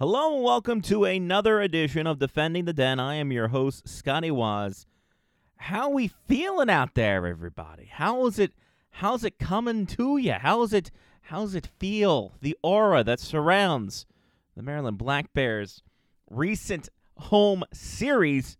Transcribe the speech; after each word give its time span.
Hello 0.00 0.34
and 0.34 0.42
welcome 0.42 0.80
to 0.80 1.04
another 1.04 1.60
edition 1.60 2.06
of 2.06 2.18
Defending 2.18 2.64
the 2.64 2.72
Den. 2.72 2.98
I 2.98 3.16
am 3.16 3.30
your 3.30 3.48
host, 3.48 3.86
Scotty 3.86 4.30
Wazz. 4.30 4.86
How 5.56 5.90
we 5.90 6.08
feeling 6.08 6.70
out 6.70 6.94
there, 6.94 7.26
everybody? 7.26 7.84
How 7.84 8.24
is 8.24 8.38
it 8.38 8.54
how's 8.92 9.24
it 9.24 9.38
coming 9.38 9.84
to 9.88 10.16
you? 10.16 10.32
How's 10.32 10.72
it 10.72 10.90
how's 11.20 11.54
it 11.54 11.68
feel? 11.78 12.32
The 12.40 12.56
aura 12.62 13.04
that 13.04 13.20
surrounds 13.20 14.06
the 14.56 14.62
Maryland 14.62 14.96
Black 14.96 15.34
Bears 15.34 15.82
recent 16.30 16.88
home 17.18 17.62
series 17.70 18.56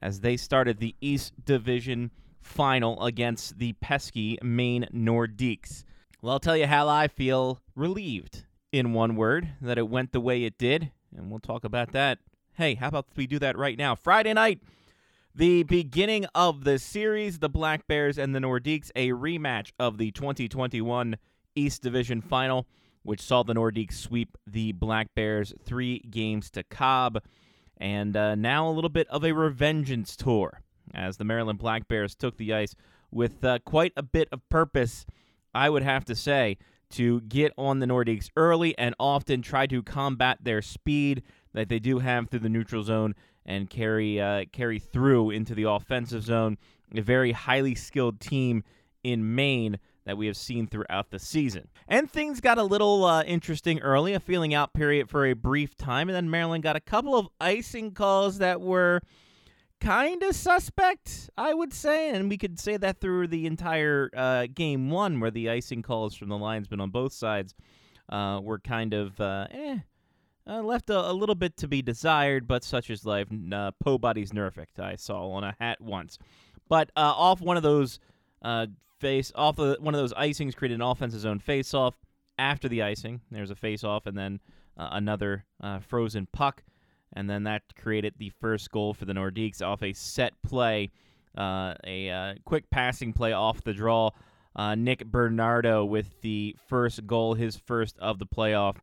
as 0.00 0.20
they 0.20 0.36
started 0.36 0.78
the 0.78 0.94
East 1.00 1.32
Division 1.44 2.12
final 2.40 3.02
against 3.02 3.58
the 3.58 3.72
pesky 3.72 4.38
Maine 4.40 4.86
Nordiques. 4.94 5.82
Well, 6.22 6.34
I'll 6.34 6.38
tell 6.38 6.56
you 6.56 6.68
how 6.68 6.86
I 6.86 7.08
feel 7.08 7.60
relieved 7.74 8.44
in 8.72 8.92
one 8.92 9.16
word 9.16 9.48
that 9.60 9.78
it 9.78 9.88
went 9.88 10.12
the 10.12 10.20
way 10.20 10.44
it 10.44 10.58
did, 10.58 10.90
and 11.16 11.30
we'll 11.30 11.40
talk 11.40 11.64
about 11.64 11.92
that. 11.92 12.18
Hey, 12.54 12.74
how 12.74 12.88
about 12.88 13.06
we 13.16 13.26
do 13.26 13.38
that 13.38 13.56
right 13.56 13.76
now? 13.76 13.94
Friday 13.94 14.32
night, 14.32 14.60
the 15.34 15.62
beginning 15.62 16.26
of 16.34 16.64
the 16.64 16.78
series, 16.78 17.38
the 17.38 17.48
Black 17.48 17.86
Bears 17.86 18.18
and 18.18 18.34
the 18.34 18.40
Nordiques, 18.40 18.90
a 18.94 19.10
rematch 19.10 19.72
of 19.78 19.98
the 19.98 20.10
2021 20.10 21.16
East 21.54 21.82
Division 21.82 22.20
final, 22.20 22.66
which 23.02 23.20
saw 23.20 23.42
the 23.42 23.54
Nordiques 23.54 23.94
sweep 23.94 24.36
the 24.46 24.72
Black 24.72 25.14
Bears 25.14 25.54
three 25.64 26.00
games 26.10 26.50
to 26.50 26.62
Cobb. 26.62 27.22
And 27.76 28.16
uh, 28.16 28.34
now 28.34 28.68
a 28.68 28.72
little 28.72 28.90
bit 28.90 29.08
of 29.08 29.24
a 29.24 29.30
revengeance 29.30 30.16
tour 30.16 30.60
as 30.94 31.16
the 31.16 31.24
Maryland 31.24 31.58
Black 31.58 31.88
Bears 31.88 32.14
took 32.14 32.36
the 32.36 32.52
ice 32.52 32.74
with 33.10 33.44
uh, 33.44 33.58
quite 33.64 33.92
a 33.96 34.02
bit 34.02 34.28
of 34.32 34.46
purpose, 34.48 35.06
I 35.54 35.70
would 35.70 35.82
have 35.82 36.04
to 36.06 36.14
say, 36.14 36.58
to 36.90 37.20
get 37.22 37.52
on 37.56 37.78
the 37.78 37.86
Nordiques 37.86 38.30
early 38.36 38.76
and 38.78 38.94
often 38.98 39.42
try 39.42 39.66
to 39.66 39.82
combat 39.82 40.38
their 40.42 40.62
speed 40.62 41.22
that 41.52 41.68
they 41.68 41.78
do 41.78 41.98
have 41.98 42.28
through 42.28 42.40
the 42.40 42.48
neutral 42.48 42.82
zone 42.82 43.14
and 43.46 43.70
carry 43.70 44.20
uh, 44.20 44.44
carry 44.52 44.78
through 44.78 45.30
into 45.30 45.54
the 45.54 45.64
offensive 45.64 46.22
zone. 46.22 46.58
A 46.94 47.00
very 47.00 47.32
highly 47.32 47.74
skilled 47.74 48.20
team 48.20 48.64
in 49.02 49.34
Maine 49.34 49.78
that 50.04 50.16
we 50.16 50.26
have 50.26 50.36
seen 50.36 50.66
throughout 50.66 51.10
the 51.10 51.18
season. 51.18 51.68
And 51.86 52.10
things 52.10 52.40
got 52.40 52.58
a 52.58 52.62
little 52.62 53.04
uh, 53.04 53.22
interesting 53.22 53.80
early, 53.80 54.14
a 54.14 54.20
feeling 54.20 54.54
out 54.54 54.72
period 54.72 55.08
for 55.08 55.26
a 55.26 55.34
brief 55.34 55.76
time, 55.76 56.08
and 56.08 56.16
then 56.16 56.30
Maryland 56.30 56.62
got 56.62 56.76
a 56.76 56.80
couple 56.80 57.16
of 57.16 57.28
icing 57.40 57.92
calls 57.92 58.38
that 58.38 58.60
were 58.60 59.02
kind 59.80 60.22
of 60.22 60.36
suspect, 60.36 61.30
I 61.36 61.54
would 61.54 61.72
say, 61.72 62.10
and 62.10 62.28
we 62.28 62.36
could 62.36 62.58
say 62.58 62.76
that 62.76 63.00
through 63.00 63.28
the 63.28 63.46
entire 63.46 64.10
uh, 64.14 64.46
game 64.52 64.90
one, 64.90 65.20
where 65.20 65.30
the 65.30 65.50
icing 65.50 65.82
calls 65.82 66.14
from 66.14 66.28
the 66.28 66.38
linesmen 66.38 66.80
on 66.80 66.90
both 66.90 67.12
sides 67.12 67.54
uh, 68.08 68.40
were 68.42 68.58
kind 68.58 68.94
of 68.94 69.20
uh, 69.20 69.46
eh. 69.50 69.78
Uh, 70.46 70.62
left 70.62 70.90
a, 70.90 71.10
a, 71.10 71.12
little 71.12 71.34
bit 71.34 71.56
to 71.58 71.68
be 71.68 71.80
desired, 71.82 72.48
but 72.48 72.64
such 72.64 72.90
is 72.90 73.04
life. 73.04 73.28
Uh, 73.52 73.70
po 73.78 73.98
body's 73.98 74.32
nerfect, 74.32 74.80
I 74.80 74.96
saw 74.96 75.30
on 75.30 75.44
a 75.44 75.54
hat 75.60 75.80
once. 75.80 76.18
But 76.68 76.90
uh, 76.96 77.12
off 77.14 77.40
one 77.40 77.56
of 77.56 77.62
those 77.62 78.00
uh, 78.42 78.66
face 78.98 79.30
off 79.34 79.58
of 79.58 79.80
one 79.80 79.94
of 79.94 80.00
those 80.00 80.14
icings 80.14 80.56
created 80.56 80.76
an 80.76 80.82
offensive 80.82 81.20
zone 81.20 81.38
face 81.38 81.74
off. 81.74 81.94
After 82.38 82.70
the 82.70 82.82
icing, 82.82 83.20
there's 83.30 83.50
a 83.50 83.54
face 83.54 83.84
off, 83.84 84.06
and 84.06 84.16
then 84.16 84.40
another 84.78 85.44
frozen 85.86 86.26
puck 86.32 86.64
and 87.12 87.28
then 87.28 87.44
that 87.44 87.62
created 87.76 88.14
the 88.18 88.30
first 88.40 88.70
goal 88.70 88.94
for 88.94 89.04
the 89.04 89.12
Nordiques 89.12 89.62
off 89.62 89.82
a 89.82 89.92
set 89.92 90.32
play, 90.42 90.90
uh, 91.36 91.74
a 91.84 92.10
uh, 92.10 92.34
quick 92.44 92.70
passing 92.70 93.12
play 93.12 93.32
off 93.32 93.62
the 93.62 93.72
draw. 93.72 94.10
Uh, 94.54 94.74
Nick 94.74 95.06
Bernardo 95.06 95.84
with 95.84 96.20
the 96.22 96.56
first 96.68 97.06
goal, 97.06 97.34
his 97.34 97.56
first 97.56 97.96
of 97.98 98.18
the 98.18 98.26
playoff, 98.26 98.76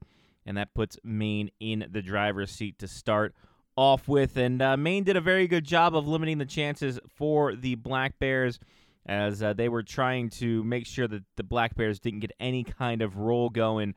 and 0.45 0.57
that 0.57 0.73
puts 0.73 0.97
Maine 1.03 1.51
in 1.59 1.85
the 1.91 2.01
driver's 2.01 2.51
seat 2.51 2.79
to 2.79 2.87
start 2.87 3.33
off 3.75 4.07
with. 4.07 4.37
And 4.37 4.61
uh, 4.61 4.77
Maine 4.77 5.03
did 5.03 5.17
a 5.17 5.21
very 5.21 5.47
good 5.47 5.65
job 5.65 5.95
of 5.95 6.07
limiting 6.07 6.37
the 6.37 6.45
chances 6.45 6.99
for 7.15 7.53
the 7.53 7.75
Black 7.75 8.17
Bears 8.19 8.59
as 9.05 9.41
uh, 9.41 9.53
they 9.53 9.69
were 9.69 9.83
trying 9.83 10.29
to 10.29 10.63
make 10.63 10.85
sure 10.85 11.07
that 11.07 11.23
the 11.37 11.43
Black 11.43 11.75
Bears 11.75 11.99
didn't 11.99 12.19
get 12.19 12.31
any 12.39 12.63
kind 12.63 13.01
of 13.01 13.17
roll 13.17 13.49
going 13.49 13.95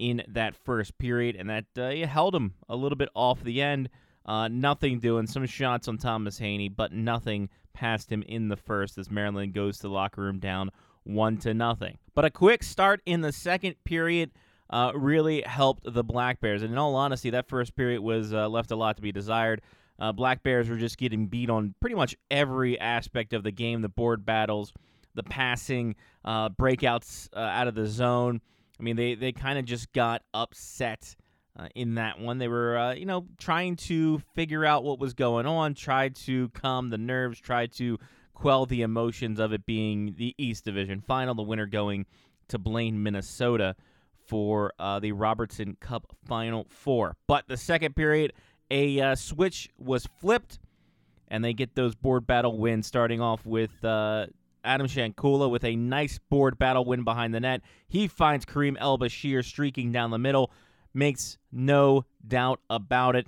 in 0.00 0.22
that 0.28 0.56
first 0.56 0.96
period, 0.98 1.36
and 1.36 1.50
that 1.50 1.66
uh, 1.76 1.90
held 2.06 2.34
him 2.34 2.54
a 2.70 2.74
little 2.74 2.96
bit 2.96 3.10
off 3.14 3.44
the 3.44 3.60
end. 3.60 3.90
Uh, 4.24 4.48
nothing 4.48 4.98
doing, 4.98 5.26
some 5.26 5.44
shots 5.44 5.88
on 5.88 5.98
Thomas 5.98 6.38
Haney, 6.38 6.70
but 6.70 6.92
nothing 6.92 7.50
past 7.74 8.10
him 8.10 8.22
in 8.22 8.48
the 8.48 8.56
first 8.56 8.96
as 8.96 9.10
Maryland 9.10 9.52
goes 9.52 9.76
to 9.76 9.82
the 9.82 9.90
locker 9.90 10.22
room 10.22 10.38
down 10.38 10.70
one 11.04 11.36
to 11.38 11.52
nothing. 11.52 11.98
But 12.14 12.24
a 12.24 12.30
quick 12.30 12.62
start 12.62 13.02
in 13.04 13.20
the 13.20 13.32
second 13.32 13.76
period 13.84 14.30
uh, 14.70 14.92
really 14.94 15.42
helped 15.42 15.82
the 15.84 16.04
Black 16.04 16.40
Bears. 16.40 16.62
And 16.62 16.72
in 16.72 16.78
all 16.78 16.94
honesty, 16.94 17.30
that 17.30 17.48
first 17.48 17.76
period 17.76 18.00
was 18.00 18.32
uh, 18.32 18.48
left 18.48 18.70
a 18.70 18.76
lot 18.76 18.96
to 18.96 19.02
be 19.02 19.12
desired. 19.12 19.60
Uh, 19.98 20.12
Black 20.12 20.42
Bears 20.42 20.68
were 20.68 20.76
just 20.76 20.96
getting 20.96 21.26
beat 21.26 21.50
on 21.50 21.74
pretty 21.80 21.96
much 21.96 22.16
every 22.30 22.80
aspect 22.80 23.34
of 23.34 23.42
the 23.42 23.50
game 23.50 23.82
the 23.82 23.88
board 23.90 24.24
battles, 24.24 24.72
the 25.14 25.22
passing, 25.22 25.94
uh, 26.24 26.48
breakouts 26.48 27.28
out 27.36 27.68
of 27.68 27.74
the 27.74 27.86
zone. 27.86 28.40
I 28.80 28.82
mean, 28.82 28.96
they, 28.96 29.14
they 29.14 29.32
kind 29.32 29.58
of 29.58 29.66
just 29.66 29.92
got 29.92 30.22
upset 30.32 31.14
uh, 31.58 31.68
in 31.74 31.96
that 31.96 32.18
one. 32.18 32.38
They 32.38 32.48
were, 32.48 32.78
uh, 32.78 32.94
you 32.94 33.04
know, 33.04 33.26
trying 33.38 33.76
to 33.76 34.22
figure 34.34 34.64
out 34.64 34.84
what 34.84 34.98
was 34.98 35.12
going 35.12 35.46
on, 35.46 35.74
tried 35.74 36.16
to 36.16 36.48
calm 36.50 36.88
the 36.88 36.96
nerves, 36.96 37.38
tried 37.38 37.72
to 37.72 37.98
quell 38.32 38.64
the 38.64 38.80
emotions 38.80 39.38
of 39.38 39.52
it 39.52 39.66
being 39.66 40.14
the 40.16 40.34
East 40.38 40.64
Division 40.64 41.02
final, 41.02 41.34
the 41.34 41.42
winner 41.42 41.66
going 41.66 42.06
to 42.48 42.58
Blaine, 42.58 43.02
Minnesota 43.02 43.76
for 44.26 44.72
uh, 44.78 44.98
the 44.98 45.12
Robertson 45.12 45.76
Cup 45.78 46.16
Final 46.26 46.66
Four. 46.70 47.16
But 47.26 47.48
the 47.48 47.58
second 47.58 47.94
period, 47.94 48.32
a 48.70 48.98
uh, 48.98 49.14
switch 49.14 49.68
was 49.76 50.06
flipped, 50.20 50.58
and 51.28 51.44
they 51.44 51.52
get 51.52 51.74
those 51.74 51.94
board 51.94 52.26
battle 52.26 52.56
wins, 52.56 52.86
starting 52.86 53.20
off 53.20 53.44
with 53.44 53.84
uh, 53.84 54.26
Adam 54.64 54.86
Shankula 54.86 55.50
with 55.50 55.64
a 55.64 55.76
nice 55.76 56.18
board 56.18 56.58
battle 56.58 56.84
win 56.84 57.04
behind 57.04 57.34
the 57.34 57.40
net. 57.40 57.62
He 57.88 58.08
finds 58.08 58.44
Kareem 58.44 58.76
El 58.78 58.98
Bashir 58.98 59.44
streaking 59.44 59.92
down 59.92 60.10
the 60.10 60.18
middle, 60.18 60.50
makes 60.94 61.38
no 61.52 62.04
doubt 62.26 62.60
about 62.68 63.16
it. 63.16 63.26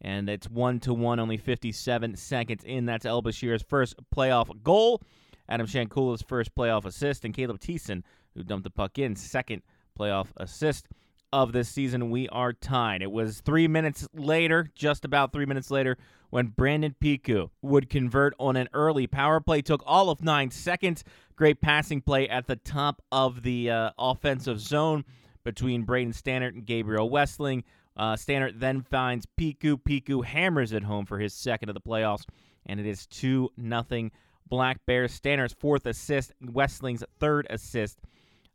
And 0.00 0.28
it's 0.28 0.48
one 0.48 0.80
to 0.80 0.92
one, 0.92 1.18
only 1.18 1.38
57 1.38 2.16
seconds 2.16 2.64
in. 2.64 2.84
That's 2.84 3.06
El 3.06 3.22
Bashir's 3.22 3.62
first 3.62 3.96
playoff 4.14 4.62
goal. 4.62 5.00
Adam 5.48 5.66
Shankula's 5.66 6.22
first 6.22 6.54
playoff 6.54 6.84
assist, 6.84 7.24
and 7.24 7.34
Caleb 7.34 7.60
Thiessen, 7.60 8.02
who 8.34 8.42
dumped 8.42 8.64
the 8.64 8.70
puck 8.70 8.98
in, 8.98 9.16
second 9.16 9.62
playoff 9.98 10.28
assist 10.36 10.88
of 11.34 11.50
this 11.50 11.68
season. 11.68 12.10
We 12.10 12.28
are 12.28 12.52
tied. 12.52 13.02
It 13.02 13.10
was 13.10 13.40
three 13.40 13.66
minutes 13.66 14.06
later, 14.14 14.70
just 14.76 15.04
about 15.04 15.32
three 15.32 15.46
minutes 15.46 15.68
later, 15.68 15.98
when 16.30 16.46
Brandon 16.46 16.94
Piku 17.02 17.50
would 17.60 17.90
convert 17.90 18.34
on 18.38 18.54
an 18.54 18.68
early 18.72 19.08
power 19.08 19.40
play. 19.40 19.60
Took 19.60 19.82
all 19.84 20.10
of 20.10 20.22
nine 20.22 20.52
seconds. 20.52 21.02
Great 21.34 21.60
passing 21.60 22.00
play 22.00 22.28
at 22.28 22.46
the 22.46 22.54
top 22.54 23.02
of 23.10 23.42
the 23.42 23.68
uh, 23.68 23.90
offensive 23.98 24.60
zone 24.60 25.04
between 25.42 25.82
Braden 25.82 26.12
Stannard 26.12 26.54
and 26.54 26.64
Gabriel 26.64 27.10
Westling. 27.10 27.64
Uh, 27.96 28.14
Stannard 28.14 28.60
then 28.60 28.82
finds 28.82 29.26
Piku. 29.38 29.76
Piku 29.76 30.24
hammers 30.24 30.72
it 30.72 30.84
home 30.84 31.04
for 31.04 31.18
his 31.18 31.34
second 31.34 31.68
of 31.68 31.74
the 31.74 31.80
playoffs, 31.80 32.24
and 32.64 32.78
it 32.78 32.86
is 32.86 33.06
2 33.08 33.50
nothing 33.56 34.12
Black 34.48 34.78
Bears. 34.86 35.12
Stannard's 35.12 35.52
fourth 35.52 35.84
assist, 35.84 36.32
Westling's 36.40 37.02
third 37.18 37.48
assist 37.50 37.98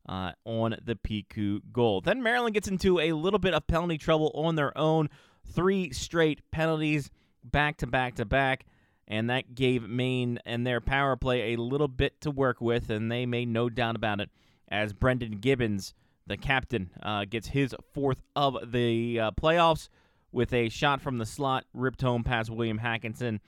uh, 0.08 0.32
on 0.46 0.76
the 0.84 0.96
Piku 0.96 1.62
goal. 1.72 2.02
Then 2.02 2.24
Maryland 2.24 2.54
gets 2.54 2.68
into 2.68 3.00
a 3.00 3.14
little 3.14 3.40
bit 3.40 3.54
of 3.54 3.68
penalty 3.68 3.98
trouble 3.98 4.32
on 4.34 4.56
their 4.56 4.76
own. 4.78 5.10
Three 5.46 5.92
straight 5.92 6.42
penalties 6.52 7.10
back 7.44 7.78
to 7.78 7.88
back 7.88 8.16
to 8.16 8.26
back. 8.26 8.66
And 9.08 9.30
that 9.30 9.56
gave 9.56 9.90
Maine 9.90 10.40
and 10.46 10.66
their 10.66 10.80
power 10.80 11.16
play 11.16 11.54
a 11.54 11.58
little 11.58 11.88
bit 11.88 12.22
to 12.22 12.30
work 12.30 12.62
with, 12.62 12.92
and 12.92 13.12
they 13.12 13.26
made 13.26 13.48
no 13.48 13.68
doubt 13.68 13.96
about 13.96 14.22
it 14.22 14.30
as 14.70 14.94
Brendan 14.94 15.40
Gibbons, 15.40 15.96
the 16.28 16.38
captain, 16.38 16.92
uh, 17.02 17.26
gets 17.26 17.48
his 17.48 17.76
fourth 17.94 18.22
of 18.36 18.72
the 18.72 19.20
uh, 19.20 19.32
playoffs 19.32 19.90
with 20.32 20.54
a 20.54 20.70
shot 20.70 21.02
from 21.02 21.18
the 21.18 21.26
slot, 21.26 21.66
ripped 21.74 22.04
home 22.04 22.24
past 22.24 22.52
William 22.52 22.78
Hackinson, 22.78 23.40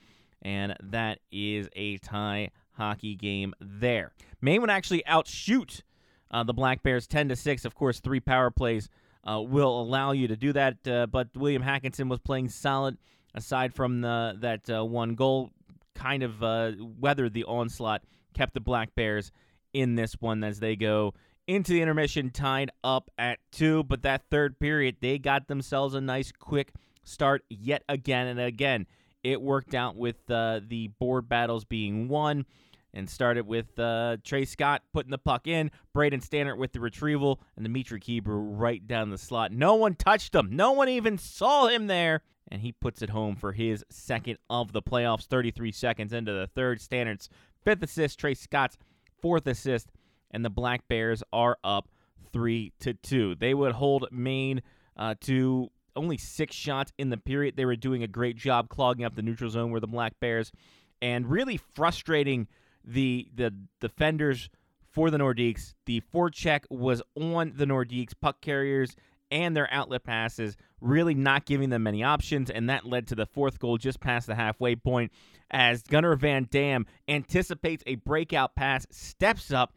and 0.42 0.74
that 0.82 1.20
is 1.30 1.68
a 1.76 1.98
tie 1.98 2.50
hockey 2.72 3.14
game 3.14 3.54
there. 3.60 4.12
Maine 4.40 4.60
would 4.62 4.70
actually 4.70 5.06
outshoot 5.06 5.84
uh, 6.32 6.42
the 6.42 6.54
Black 6.54 6.82
Bears 6.82 7.06
10 7.06 7.28
to 7.28 7.36
6. 7.36 7.64
Of 7.64 7.74
course, 7.74 8.00
three 8.00 8.20
power 8.20 8.50
plays 8.50 8.88
uh, 9.24 9.40
will 9.40 9.80
allow 9.80 10.12
you 10.12 10.28
to 10.28 10.36
do 10.36 10.52
that. 10.52 10.86
Uh, 10.86 11.06
but 11.06 11.28
William 11.34 11.62
Hackinson 11.62 12.08
was 12.08 12.20
playing 12.20 12.48
solid 12.48 12.96
aside 13.34 13.74
from 13.74 14.00
the, 14.00 14.36
that 14.40 14.70
uh, 14.70 14.84
one 14.84 15.14
goal. 15.14 15.50
Kind 15.94 16.22
of 16.22 16.42
uh, 16.42 16.72
weathered 16.98 17.34
the 17.34 17.44
onslaught, 17.44 18.02
kept 18.32 18.54
the 18.54 18.60
Black 18.60 18.94
Bears 18.94 19.30
in 19.74 19.94
this 19.94 20.14
one 20.20 20.42
as 20.42 20.58
they 20.58 20.74
go 20.74 21.12
into 21.46 21.72
the 21.72 21.82
intermission, 21.82 22.30
tied 22.30 22.70
up 22.82 23.10
at 23.18 23.40
two. 23.50 23.82
But 23.82 24.02
that 24.02 24.22
third 24.30 24.58
period, 24.58 24.96
they 25.00 25.18
got 25.18 25.48
themselves 25.48 25.94
a 25.94 26.00
nice 26.00 26.32
quick 26.32 26.72
start 27.04 27.44
yet 27.50 27.82
again 27.90 28.26
and 28.26 28.40
again. 28.40 28.86
It 29.22 29.42
worked 29.42 29.74
out 29.74 29.96
with 29.96 30.30
uh, 30.30 30.60
the 30.66 30.88
board 30.98 31.28
battles 31.28 31.64
being 31.64 32.08
won 32.08 32.46
and 32.94 33.08
started 33.08 33.46
with 33.46 33.78
uh, 33.78 34.18
Trey 34.24 34.44
Scott 34.44 34.82
putting 34.92 35.10
the 35.10 35.18
puck 35.18 35.46
in, 35.46 35.70
Braden 35.92 36.20
Stannard 36.20 36.58
with 36.58 36.72
the 36.72 36.80
retrieval, 36.80 37.40
and 37.56 37.64
Dimitri 37.64 38.00
Keeber 38.00 38.24
right 38.26 38.86
down 38.86 39.10
the 39.10 39.18
slot. 39.18 39.52
No 39.52 39.74
one 39.74 39.94
touched 39.94 40.34
him. 40.34 40.50
No 40.52 40.72
one 40.72 40.88
even 40.88 41.18
saw 41.18 41.68
him 41.68 41.86
there. 41.86 42.22
And 42.50 42.60
he 42.60 42.72
puts 42.72 43.00
it 43.00 43.10
home 43.10 43.36
for 43.36 43.52
his 43.52 43.82
second 43.88 44.36
of 44.50 44.72
the 44.72 44.82
playoffs, 44.82 45.24
33 45.24 45.72
seconds 45.72 46.12
into 46.12 46.32
the 46.32 46.46
third. 46.48 46.80
Stannard's 46.80 47.30
fifth 47.64 47.82
assist, 47.82 48.18
Trey 48.18 48.34
Scott's 48.34 48.76
fourth 49.22 49.46
assist, 49.46 49.90
and 50.30 50.44
the 50.44 50.50
Black 50.50 50.86
Bears 50.88 51.22
are 51.32 51.56
up 51.64 51.88
three 52.30 52.72
to 52.80 52.92
two. 52.94 53.36
They 53.36 53.54
would 53.54 53.72
hold 53.72 54.06
Maine 54.10 54.60
uh, 54.98 55.14
to 55.22 55.70
only 55.96 56.18
six 56.18 56.54
shots 56.54 56.92
in 56.98 57.08
the 57.08 57.16
period. 57.16 57.56
They 57.56 57.64
were 57.64 57.76
doing 57.76 58.02
a 58.02 58.08
great 58.08 58.36
job 58.36 58.68
clogging 58.68 59.04
up 59.04 59.14
the 59.14 59.22
neutral 59.22 59.48
zone 59.48 59.70
where 59.70 59.80
the 59.80 59.86
Black 59.86 60.18
Bears 60.20 60.52
and 61.00 61.30
really 61.30 61.56
frustrating 61.56 62.48
the 62.84 63.28
the 63.34 63.54
defenders 63.80 64.50
for 64.90 65.10
the 65.10 65.18
Nordiques. 65.18 65.74
The 65.86 66.02
forecheck 66.12 66.64
was 66.70 67.02
on 67.16 67.52
the 67.56 67.64
Nordiques 67.64 68.14
puck 68.20 68.40
carriers 68.40 68.94
and 69.30 69.56
their 69.56 69.72
outlet 69.72 70.04
passes, 70.04 70.58
really 70.82 71.14
not 71.14 71.46
giving 71.46 71.70
them 71.70 71.84
many 71.84 72.04
options, 72.04 72.50
and 72.50 72.68
that 72.68 72.84
led 72.84 73.06
to 73.08 73.14
the 73.14 73.24
fourth 73.24 73.58
goal 73.58 73.78
just 73.78 73.98
past 73.98 74.26
the 74.26 74.34
halfway 74.34 74.76
point 74.76 75.10
as 75.50 75.82
Gunnar 75.82 76.16
Van 76.16 76.46
Dam 76.50 76.86
anticipates 77.08 77.82
a 77.86 77.94
breakout 77.96 78.54
pass, 78.54 78.86
steps 78.90 79.50
up, 79.50 79.72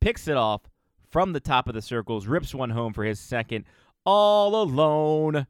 picks 0.00 0.26
it 0.26 0.36
off 0.36 0.62
from 1.10 1.32
the 1.32 1.40
top 1.40 1.68
of 1.68 1.74
the 1.74 1.82
circles, 1.82 2.26
rips 2.26 2.54
one 2.54 2.70
home 2.70 2.92
for 2.92 3.04
his 3.04 3.20
second, 3.20 3.64
all 4.04 4.60
alone. 4.60 5.46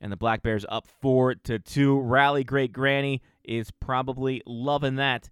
And 0.00 0.12
the 0.12 0.16
Black 0.16 0.42
Bears 0.42 0.64
up 0.68 0.86
four 1.00 1.34
to 1.34 1.58
two. 1.58 1.98
Rally 1.98 2.44
Great 2.44 2.72
Granny 2.72 3.20
is 3.42 3.70
probably 3.72 4.42
loving 4.46 4.94
that. 4.96 5.28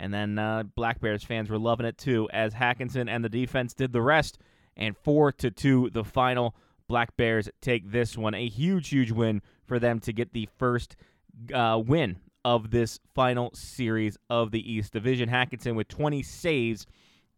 And 0.00 0.12
then 0.12 0.38
uh, 0.38 0.64
Black 0.74 1.00
Bears 1.00 1.22
fans 1.22 1.50
were 1.50 1.58
loving 1.58 1.86
it 1.86 1.98
too, 1.98 2.28
as 2.32 2.54
Hackinson 2.54 3.08
and 3.08 3.24
the 3.24 3.28
defense 3.28 3.74
did 3.74 3.92
the 3.92 4.02
rest. 4.02 4.38
And 4.76 4.96
four 4.96 5.32
to 5.32 5.50
two, 5.50 5.90
the 5.92 6.04
final. 6.04 6.54
Black 6.88 7.16
Bears 7.16 7.48
take 7.60 7.92
this 7.92 8.18
one. 8.18 8.34
A 8.34 8.48
huge, 8.48 8.88
huge 8.88 9.12
win 9.12 9.42
for 9.64 9.78
them 9.78 10.00
to 10.00 10.12
get 10.12 10.32
the 10.32 10.48
first 10.58 10.96
uh, 11.54 11.80
win 11.84 12.16
of 12.44 12.72
this 12.72 12.98
final 13.14 13.52
series 13.54 14.16
of 14.28 14.50
the 14.50 14.72
East 14.72 14.92
Division. 14.92 15.28
Hackinson 15.28 15.76
with 15.76 15.86
20 15.86 16.22
saves 16.24 16.86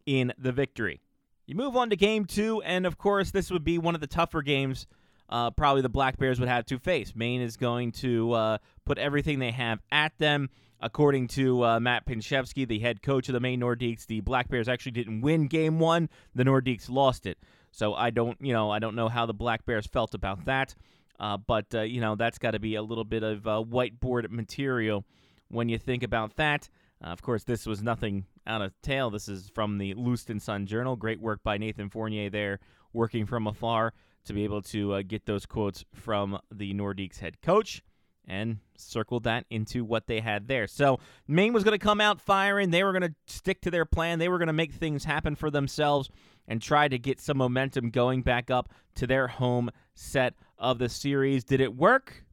in 0.07 0.33
the 0.39 0.51
victory. 0.51 1.01
You 1.45 1.53
move 1.53 1.75
on 1.75 1.91
to 1.91 1.95
game 1.95 2.25
two, 2.25 2.63
and 2.63 2.87
of 2.87 2.97
course, 2.97 3.29
this 3.29 3.51
would 3.51 3.63
be 3.63 3.77
one 3.77 3.93
of 3.93 4.01
the 4.01 4.07
tougher 4.07 4.41
games 4.41 4.87
uh, 5.33 5.49
probably 5.51 5.81
the 5.81 5.89
Black 5.89 6.17
Bears 6.17 6.39
would 6.39 6.47
have 6.47 6.65
to 6.67 6.77
face. 6.77 7.13
Maine 7.15 7.41
is 7.41 7.57
going 7.57 7.91
to 7.93 8.31
uh, 8.33 8.57
put 8.85 8.99
everything 8.99 9.39
they 9.39 9.51
have 9.51 9.79
at 9.91 10.17
them. 10.19 10.49
According 10.83 11.29
to 11.29 11.63
uh, 11.63 11.79
Matt 11.79 12.05
Pinchevsky, 12.05 12.67
the 12.67 12.79
head 12.79 13.01
coach 13.01 13.29
of 13.29 13.33
the 13.33 13.39
Maine 13.39 13.61
Nordiques, 13.61 14.05
the 14.05 14.19
Black 14.19 14.49
Bears 14.49 14.67
actually 14.67 14.91
didn't 14.91 15.21
win 15.21 15.47
game 15.47 15.79
one. 15.79 16.09
The 16.35 16.43
Nordiques 16.43 16.89
lost 16.89 17.25
it. 17.25 17.37
So 17.71 17.93
I 17.93 18.09
don't, 18.09 18.37
you 18.41 18.51
know, 18.51 18.69
I 18.69 18.79
don't 18.79 18.93
know 18.93 19.07
how 19.07 19.25
the 19.25 19.33
Black 19.33 19.65
Bears 19.65 19.87
felt 19.87 20.13
about 20.13 20.43
that. 20.43 20.75
Uh, 21.21 21.37
but 21.37 21.73
uh, 21.73 21.83
you 21.83 22.01
know, 22.01 22.15
that's 22.15 22.37
got 22.37 22.51
to 22.51 22.59
be 22.59 22.75
a 22.75 22.81
little 22.81 23.05
bit 23.05 23.23
of 23.23 23.47
uh, 23.47 23.63
whiteboard 23.65 24.29
material 24.29 25.05
when 25.47 25.69
you 25.69 25.77
think 25.77 26.03
about 26.03 26.35
that. 26.35 26.67
of 27.01 27.21
course, 27.21 27.45
this 27.45 27.65
was 27.65 27.81
nothing 27.81 28.25
out 28.45 28.61
of 28.61 28.73
tail. 28.81 29.09
This 29.09 29.29
is 29.29 29.49
from 29.55 29.77
the 29.77 29.93
Lewiston 29.93 30.41
Sun 30.41 30.65
Journal. 30.65 30.97
Great 30.97 31.21
work 31.21 31.41
by 31.43 31.57
Nathan 31.57 31.89
Fournier 31.89 32.29
there, 32.29 32.59
working 32.91 33.25
from 33.25 33.47
afar 33.47 33.93
to 34.25 34.33
be 34.33 34.43
able 34.43 34.61
to 34.63 34.95
uh, 34.95 35.01
get 35.01 35.25
those 35.25 35.45
quotes 35.45 35.85
from 35.93 36.37
the 36.51 36.73
Nordiques 36.73 37.19
head 37.19 37.41
coach 37.41 37.81
and 38.27 38.57
circled 38.77 39.23
that 39.23 39.45
into 39.49 39.83
what 39.83 40.07
they 40.07 40.19
had 40.19 40.47
there. 40.47 40.67
So 40.67 40.99
Maine 41.27 41.53
was 41.53 41.63
going 41.63 41.77
to 41.77 41.83
come 41.83 42.01
out 42.01 42.21
firing. 42.21 42.71
They 42.71 42.83
were 42.83 42.91
going 42.91 43.03
to 43.03 43.15
stick 43.27 43.61
to 43.61 43.71
their 43.71 43.85
plan. 43.85 44.19
They 44.19 44.29
were 44.29 44.37
going 44.37 44.47
to 44.47 44.53
make 44.53 44.73
things 44.73 45.05
happen 45.05 45.35
for 45.35 45.49
themselves 45.51 46.09
and 46.47 46.61
try 46.61 46.87
to 46.87 46.97
get 46.97 47.19
some 47.19 47.37
momentum 47.37 47.89
going 47.89 48.21
back 48.21 48.49
up 48.49 48.69
to 48.95 49.07
their 49.07 49.27
home 49.27 49.69
set 49.95 50.33
of 50.57 50.79
the 50.79 50.89
series. 50.89 51.43
Did 51.43 51.61
it 51.61 51.75
work? 51.75 52.25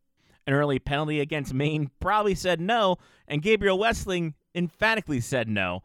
An 0.46 0.54
early 0.54 0.78
penalty 0.78 1.20
against 1.20 1.54
Maine 1.54 1.90
probably 2.00 2.34
said 2.34 2.60
no, 2.60 2.96
and 3.28 3.42
Gabriel 3.42 3.78
Westling 3.78 4.34
emphatically 4.54 5.20
said 5.20 5.48
no 5.48 5.82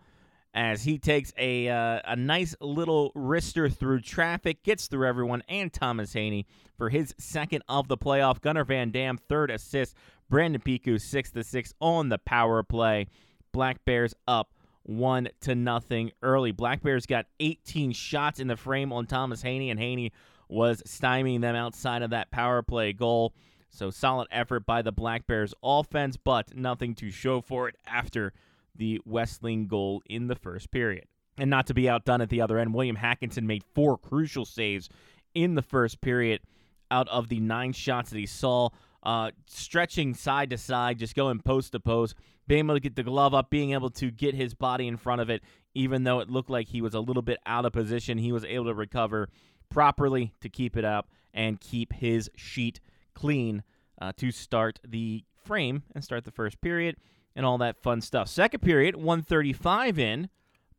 as 0.55 0.83
he 0.83 0.97
takes 0.97 1.33
a 1.37 1.67
uh, 1.67 1.99
a 2.05 2.15
nice 2.15 2.55
little 2.61 3.11
wrister 3.13 3.71
through 3.71 3.99
traffic, 3.99 4.63
gets 4.63 4.87
through 4.87 5.05
everyone, 5.05 5.43
and 5.49 5.71
Thomas 5.71 6.13
Haney 6.13 6.47
for 6.77 6.89
his 6.89 7.13
second 7.17 7.61
of 7.67 7.89
the 7.89 7.97
playoff. 7.97 8.39
Gunnar 8.39 8.63
Van 8.63 8.89
Dam, 8.89 9.17
third 9.17 9.51
assist. 9.51 9.95
Brandon 10.29 10.61
Piku, 10.61 10.99
sixth 10.99 11.35
assist 11.35 11.75
on 11.79 12.09
the 12.09 12.17
power 12.17 12.63
play. 12.63 13.07
Black 13.51 13.83
Bears 13.85 14.15
up 14.27 14.53
one 14.83 15.27
to 15.41 15.55
nothing 15.55 16.11
early. 16.23 16.51
Black 16.51 16.81
Bears 16.81 17.05
got 17.05 17.25
18 17.39 17.91
shots 17.91 18.39
in 18.39 18.47
the 18.47 18.55
frame 18.55 18.93
on 18.93 19.05
Thomas 19.05 19.41
Haney, 19.41 19.69
and 19.69 19.79
Haney 19.79 20.13
was 20.47 20.81
stymieing 20.83 21.41
them 21.41 21.55
outside 21.55 22.01
of 22.01 22.11
that 22.11 22.31
power 22.31 22.61
play 22.61 22.93
goal. 22.93 23.33
So 23.69 23.89
solid 23.89 24.29
effort 24.31 24.65
by 24.65 24.81
the 24.81 24.93
Black 24.93 25.27
Bears 25.27 25.53
offense, 25.61 26.15
but 26.15 26.55
nothing 26.55 26.95
to 26.95 27.11
show 27.11 27.41
for 27.41 27.67
it 27.67 27.75
after 27.85 28.31
the 28.75 29.01
Westling 29.05 29.67
goal 29.67 30.01
in 30.05 30.27
the 30.27 30.35
first 30.35 30.71
period. 30.71 31.05
And 31.37 31.49
not 31.49 31.67
to 31.67 31.73
be 31.73 31.89
outdone 31.89 32.21
at 32.21 32.29
the 32.29 32.41
other 32.41 32.57
end, 32.57 32.73
William 32.73 32.95
Hackinson 32.95 33.43
made 33.43 33.63
four 33.73 33.97
crucial 33.97 34.45
saves 34.45 34.89
in 35.33 35.55
the 35.55 35.61
first 35.61 36.01
period 36.01 36.41
out 36.89 37.07
of 37.09 37.27
the 37.27 37.39
nine 37.39 37.73
shots 37.73 38.11
that 38.11 38.17
he 38.17 38.25
saw, 38.25 38.69
uh, 39.03 39.31
stretching 39.47 40.13
side 40.13 40.49
to 40.51 40.57
side, 40.57 40.99
just 40.99 41.15
going 41.15 41.39
post 41.39 41.73
to 41.73 41.79
post, 41.79 42.15
being 42.47 42.65
able 42.65 42.75
to 42.75 42.79
get 42.79 42.95
the 42.95 43.03
glove 43.03 43.33
up, 43.33 43.49
being 43.49 43.73
able 43.73 43.89
to 43.89 44.11
get 44.11 44.33
his 44.33 44.53
body 44.53 44.87
in 44.87 44.97
front 44.97 45.19
of 45.19 45.29
it, 45.29 45.43
even 45.73 46.03
though 46.03 46.19
it 46.19 46.29
looked 46.29 46.49
like 46.49 46.67
he 46.67 46.81
was 46.81 46.93
a 46.93 46.99
little 46.99 47.21
bit 47.21 47.39
out 47.45 47.65
of 47.65 47.73
position. 47.73 48.17
He 48.17 48.31
was 48.31 48.45
able 48.45 48.65
to 48.65 48.73
recover 48.73 49.29
properly 49.69 50.31
to 50.41 50.49
keep 50.49 50.77
it 50.77 50.85
up 50.85 51.09
and 51.33 51.59
keep 51.59 51.91
his 51.91 52.29
sheet 52.35 52.79
clean 53.13 53.63
uh, 54.01 54.13
to 54.17 54.31
start 54.31 54.79
the 54.87 55.23
frame 55.43 55.83
and 55.93 56.03
start 56.03 56.23
the 56.23 56.31
first 56.31 56.61
period 56.61 56.95
and 57.35 57.45
all 57.45 57.57
that 57.57 57.77
fun 57.77 58.01
stuff. 58.01 58.27
Second 58.27 58.61
period, 58.61 58.95
135 58.95 59.99
in, 59.99 60.29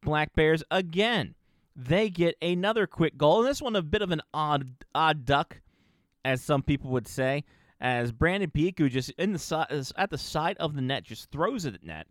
Black 0.02 0.34
Bears 0.34 0.62
again. 0.70 1.34
They 1.74 2.08
get 2.08 2.36
another 2.40 2.86
quick 2.86 3.18
goal, 3.18 3.40
and 3.40 3.48
this 3.48 3.60
one 3.60 3.76
a 3.76 3.82
bit 3.82 4.00
of 4.00 4.10
an 4.10 4.22
odd 4.32 4.70
odd 4.94 5.26
duck, 5.26 5.60
as 6.24 6.40
some 6.40 6.62
people 6.62 6.90
would 6.90 7.06
say, 7.06 7.44
as 7.80 8.12
Brandon 8.12 8.50
Piku 8.50 8.90
just 8.90 9.10
in 9.18 9.34
the 9.34 9.92
at 9.96 10.08
the 10.08 10.16
side 10.16 10.56
of 10.58 10.74
the 10.74 10.80
net 10.80 11.04
just 11.04 11.30
throws 11.30 11.66
it 11.66 11.74
at 11.74 11.84
net, 11.84 12.06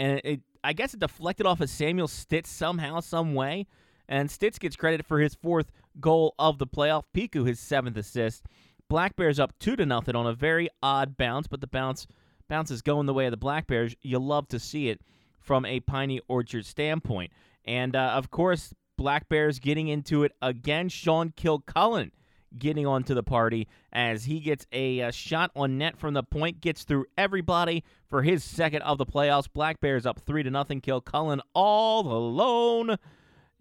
and 0.00 0.20
it, 0.24 0.40
I 0.64 0.72
guess 0.72 0.94
it 0.94 1.00
deflected 1.00 1.46
off 1.46 1.60
of 1.60 1.70
Samuel 1.70 2.08
Stitz 2.08 2.50
somehow, 2.50 2.98
some 2.98 3.34
way, 3.34 3.68
and 4.08 4.28
Stitz 4.28 4.58
gets 4.58 4.74
credit 4.74 5.06
for 5.06 5.20
his 5.20 5.36
fourth 5.36 5.70
goal 6.00 6.34
of 6.36 6.58
the 6.58 6.66
playoff. 6.66 7.04
Piku 7.14 7.46
his 7.46 7.60
seventh 7.60 7.96
assist. 7.96 8.44
Black 8.88 9.14
Bears 9.14 9.38
up 9.38 9.56
two 9.60 9.76
to 9.76 9.86
nothing 9.86 10.16
on 10.16 10.26
a 10.26 10.34
very 10.34 10.68
odd 10.82 11.16
bounce, 11.16 11.46
but 11.46 11.60
the 11.60 11.68
bounce 11.68 12.08
bounces 12.48 12.82
going 12.82 13.06
the 13.06 13.14
way 13.14 13.26
of 13.26 13.30
the 13.30 13.36
Black 13.36 13.66
Bears, 13.66 13.94
you 14.02 14.18
love 14.18 14.48
to 14.48 14.58
see 14.58 14.88
it 14.88 15.00
from 15.40 15.64
a 15.64 15.80
Piney 15.80 16.20
Orchard 16.28 16.66
standpoint. 16.66 17.32
And 17.64 17.94
uh, 17.96 18.12
of 18.14 18.30
course, 18.30 18.74
Black 18.96 19.28
Bears 19.28 19.58
getting 19.58 19.88
into 19.88 20.22
it 20.24 20.32
again. 20.42 20.88
Sean 20.88 21.32
Kilcullen 21.36 22.12
getting 22.58 22.86
onto 22.86 23.14
the 23.14 23.22
party 23.22 23.68
as 23.92 24.24
he 24.24 24.40
gets 24.40 24.66
a, 24.72 25.00
a, 25.00 25.12
shot 25.12 25.50
on 25.56 25.78
net 25.78 25.98
from 25.98 26.14
the 26.14 26.22
point, 26.22 26.60
gets 26.60 26.84
through 26.84 27.04
everybody 27.18 27.82
for 28.08 28.22
his 28.22 28.44
second 28.44 28.82
of 28.82 28.98
the 28.98 29.06
playoffs. 29.06 29.48
Black 29.52 29.80
Bears 29.80 30.06
up 30.06 30.20
three 30.20 30.42
to 30.42 30.50
nothing. 30.50 30.80
Kilcullen 30.80 31.40
all 31.52 32.06
alone 32.12 32.96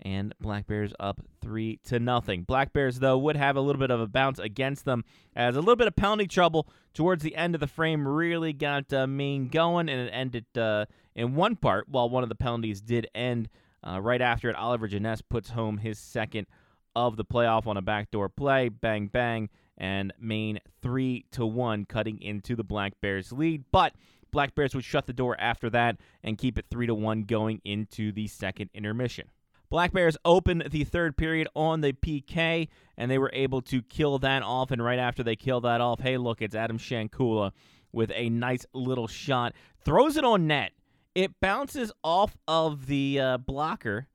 and 0.01 0.33
Black 0.39 0.67
Bears 0.67 0.93
up 0.99 1.21
three 1.41 1.79
to 1.85 1.99
nothing. 1.99 2.43
Black 2.43 2.73
Bears 2.73 2.99
though 2.99 3.17
would 3.17 3.37
have 3.37 3.55
a 3.55 3.61
little 3.61 3.79
bit 3.79 3.91
of 3.91 4.01
a 4.01 4.07
bounce 4.07 4.39
against 4.39 4.85
them 4.85 5.03
as 5.35 5.55
a 5.55 5.59
little 5.59 5.75
bit 5.75 5.87
of 5.87 5.95
penalty 5.95 6.27
trouble 6.27 6.67
towards 6.93 7.23
the 7.23 7.35
end 7.35 7.55
of 7.55 7.61
the 7.61 7.67
frame 7.67 8.07
really 8.07 8.53
got 8.53 8.91
uh, 8.93 9.07
Maine 9.07 9.47
going, 9.47 9.89
and 9.89 10.07
it 10.07 10.11
ended 10.11 10.45
uh, 10.57 10.85
in 11.15 11.35
one 11.35 11.55
part. 11.55 11.87
While 11.89 12.09
one 12.09 12.23
of 12.23 12.29
the 12.29 12.35
penalties 12.35 12.81
did 12.81 13.07
end 13.15 13.49
uh, 13.85 14.01
right 14.01 14.21
after 14.21 14.49
it, 14.49 14.55
Oliver 14.55 14.87
Jeunesse 14.87 15.21
puts 15.21 15.51
home 15.51 15.77
his 15.77 15.99
second 15.99 16.47
of 16.95 17.17
the 17.17 17.25
playoff 17.25 17.65
on 17.65 17.77
a 17.77 17.81
backdoor 17.81 18.29
play. 18.29 18.69
Bang 18.69 19.07
bang, 19.07 19.49
and 19.77 20.13
Maine 20.19 20.59
three 20.81 21.25
to 21.31 21.45
one, 21.45 21.85
cutting 21.85 22.21
into 22.21 22.55
the 22.55 22.63
Black 22.63 22.93
Bears 23.01 23.31
lead, 23.31 23.65
but. 23.71 23.93
Black 24.31 24.55
Bears 24.55 24.73
would 24.73 24.83
shut 24.83 25.05
the 25.05 25.13
door 25.13 25.39
after 25.39 25.69
that 25.69 25.97
and 26.23 26.39
keep 26.39 26.57
it 26.57 26.65
3 26.71 26.87
to 26.87 26.95
1 26.95 27.25
going 27.25 27.61
into 27.63 28.11
the 28.11 28.25
second 28.25 28.71
intermission. 28.73 29.27
Black 29.73 29.91
Bears 29.91 30.15
opened 30.23 30.65
the 30.69 30.83
third 30.83 31.17
period 31.17 31.47
on 31.55 31.81
the 31.81 31.93
PK, 31.93 32.67
and 32.95 33.09
they 33.09 33.17
were 33.17 33.31
able 33.33 33.59
to 33.63 33.81
kill 33.81 34.19
that 34.19 34.43
off. 34.43 34.69
And 34.69 34.83
right 34.83 34.99
after 34.99 35.23
they 35.23 35.35
kill 35.35 35.61
that 35.61 35.81
off, 35.81 35.99
hey, 35.99 36.19
look, 36.19 36.43
it's 36.43 36.53
Adam 36.53 36.77
Shankula 36.77 37.53
with 37.91 38.11
a 38.13 38.29
nice 38.29 38.67
little 38.73 39.07
shot. 39.07 39.53
Throws 39.83 40.15
it 40.15 40.23
on 40.23 40.45
net. 40.45 40.73
It 41.15 41.39
bounces 41.39 41.91
off 42.03 42.37
of 42.47 42.85
the 42.85 43.19
uh, 43.19 43.37
blocker 43.39 44.05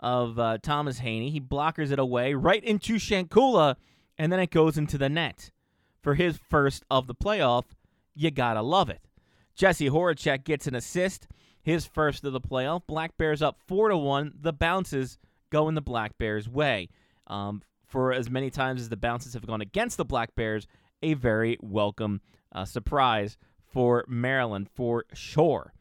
of 0.00 0.40
uh, 0.40 0.58
Thomas 0.60 0.98
Haney. 0.98 1.30
He 1.30 1.40
blockers 1.40 1.92
it 1.92 2.00
away 2.00 2.34
right 2.34 2.64
into 2.64 2.96
Shankula, 2.96 3.76
and 4.18 4.32
then 4.32 4.40
it 4.40 4.50
goes 4.50 4.76
into 4.76 4.98
the 4.98 5.08
net 5.08 5.52
for 6.02 6.16
his 6.16 6.36
first 6.36 6.82
of 6.90 7.06
the 7.06 7.14
playoff. 7.14 7.66
You 8.16 8.32
gotta 8.32 8.62
love 8.62 8.90
it. 8.90 9.02
Jesse 9.54 9.88
Horacek 9.88 10.42
gets 10.42 10.66
an 10.66 10.74
assist 10.74 11.28
his 11.66 11.84
first 11.84 12.24
of 12.24 12.32
the 12.32 12.40
playoff. 12.40 12.86
Black 12.86 13.18
Bears 13.18 13.42
up 13.42 13.58
four 13.66 13.88
to 13.88 13.96
one. 13.96 14.32
The 14.40 14.52
bounces 14.52 15.18
go 15.50 15.68
in 15.68 15.74
the 15.74 15.82
Black 15.82 16.16
Bears' 16.16 16.48
way. 16.48 16.88
Um, 17.26 17.60
for 17.84 18.12
as 18.12 18.30
many 18.30 18.50
times 18.50 18.80
as 18.80 18.88
the 18.88 18.96
bounces 18.96 19.34
have 19.34 19.44
gone 19.44 19.60
against 19.60 19.96
the 19.96 20.04
Black 20.04 20.36
Bears, 20.36 20.68
a 21.02 21.14
very 21.14 21.58
welcome 21.60 22.20
uh, 22.52 22.64
surprise 22.64 23.36
for 23.64 24.04
Maryland 24.06 24.68
for 24.76 25.06
sure. 25.12 25.72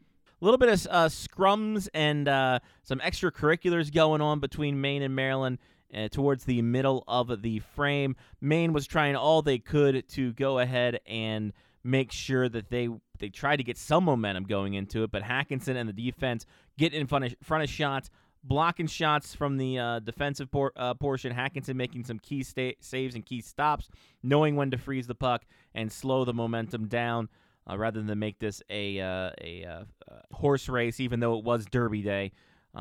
A 0.42 0.44
little 0.44 0.58
bit 0.58 0.70
of 0.70 0.88
uh, 0.90 1.06
scrums 1.06 1.88
and 1.94 2.28
uh, 2.28 2.60
some 2.82 3.00
extracurriculars 3.00 3.94
going 3.94 4.22
on 4.22 4.40
between 4.40 4.82
Maine 4.82 5.04
and 5.04 5.16
Maryland 5.16 5.60
uh, 5.96 6.08
towards 6.08 6.46
the 6.46 6.64
middle 6.64 7.04
of 7.08 7.44
the 7.44 7.60
frame. 7.60 8.16
Maine 8.42 8.74
was 8.74 8.88
trying 8.88 9.16
all 9.16 9.44
they 9.44 9.60
could 9.60 10.08
to 10.10 10.34
go 10.34 10.58
ahead 10.58 11.00
and 11.06 11.54
make 11.86 12.12
sure 12.12 12.50
that 12.50 12.70
they 12.70 12.90
they 13.20 13.30
tried 13.30 13.58
to 13.58 13.64
get 13.64 13.78
some 13.78 14.04
momentum 14.04 14.44
going 14.44 14.74
into 14.74 15.04
it, 15.04 15.12
but 15.12 15.24
Hackinson 15.24 15.78
and 15.78 15.88
the 15.88 15.94
defense 15.94 16.46
get 16.78 16.94
in 16.94 17.08
front 17.08 17.26
of, 17.26 17.36
front 17.42 17.64
of 17.64 17.70
shots, 17.70 18.10
blocking 18.44 18.88
shots 18.88 19.34
from 19.34 19.56
the 19.58 19.80
uh, 19.80 20.00
defensive 20.00 20.52
por- 20.52 20.74
uh, 20.76 20.96
portion. 20.96 21.32
Hackinson 21.34 21.76
making 21.76 22.04
some 22.04 22.20
key 22.20 22.44
sta- 22.44 22.76
saves 22.82 23.16
and 23.16 23.26
key 23.26 23.40
stops, 23.40 23.88
knowing 24.22 24.56
when 24.56 24.72
to 24.72 24.78
freeze 24.78 25.08
the 25.08 25.16
puck 25.16 25.46
and 25.74 25.92
slow 25.92 26.26
the 26.26 26.34
momentum 26.34 26.88
down. 26.88 27.30
Uh, 27.68 27.76
rather 27.76 28.00
than 28.04 28.20
make 28.20 28.38
this 28.38 28.62
a 28.70 29.00
uh, 29.00 29.32
a 29.42 29.66
uh, 29.66 29.84
uh, 30.12 30.20
horse 30.34 30.70
race, 30.70 31.00
even 31.00 31.20
though 31.20 31.40
it 31.40 31.44
was 31.44 31.66
Derby 31.66 32.04
Day, 32.04 32.32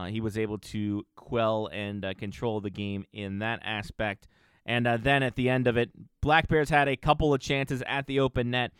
he 0.08 0.20
was 0.20 0.37
able 0.37 0.58
to 0.58 1.06
quell 1.16 1.70
and 1.73 2.04
control 2.18 2.61
the 2.61 2.68
game 2.68 3.06
in 3.12 3.38
that 3.38 3.61
aspect. 3.62 4.28
And 4.66 4.84
then 4.84 5.23
at 5.23 5.37
the 5.37 5.49
end 5.49 5.66
of 5.66 5.78
it, 5.78 5.90
Black 6.20 6.49
Bears 6.49 6.68
had 6.68 6.88
a 6.88 6.96
couple 6.96 7.32
of 7.32 7.40
chances 7.40 7.82
at 7.87 8.06
the 8.06 8.20
open 8.20 8.50
net 8.50 8.73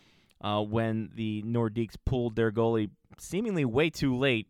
when 0.69 1.11
the 1.15 1.43
Nordiques 1.43 1.97
pulled 2.05 2.37
their 2.37 2.53
goalie 2.53 2.91
seemingly 3.19 3.65
way 3.65 3.91
too 3.91 4.17
late 4.17 4.49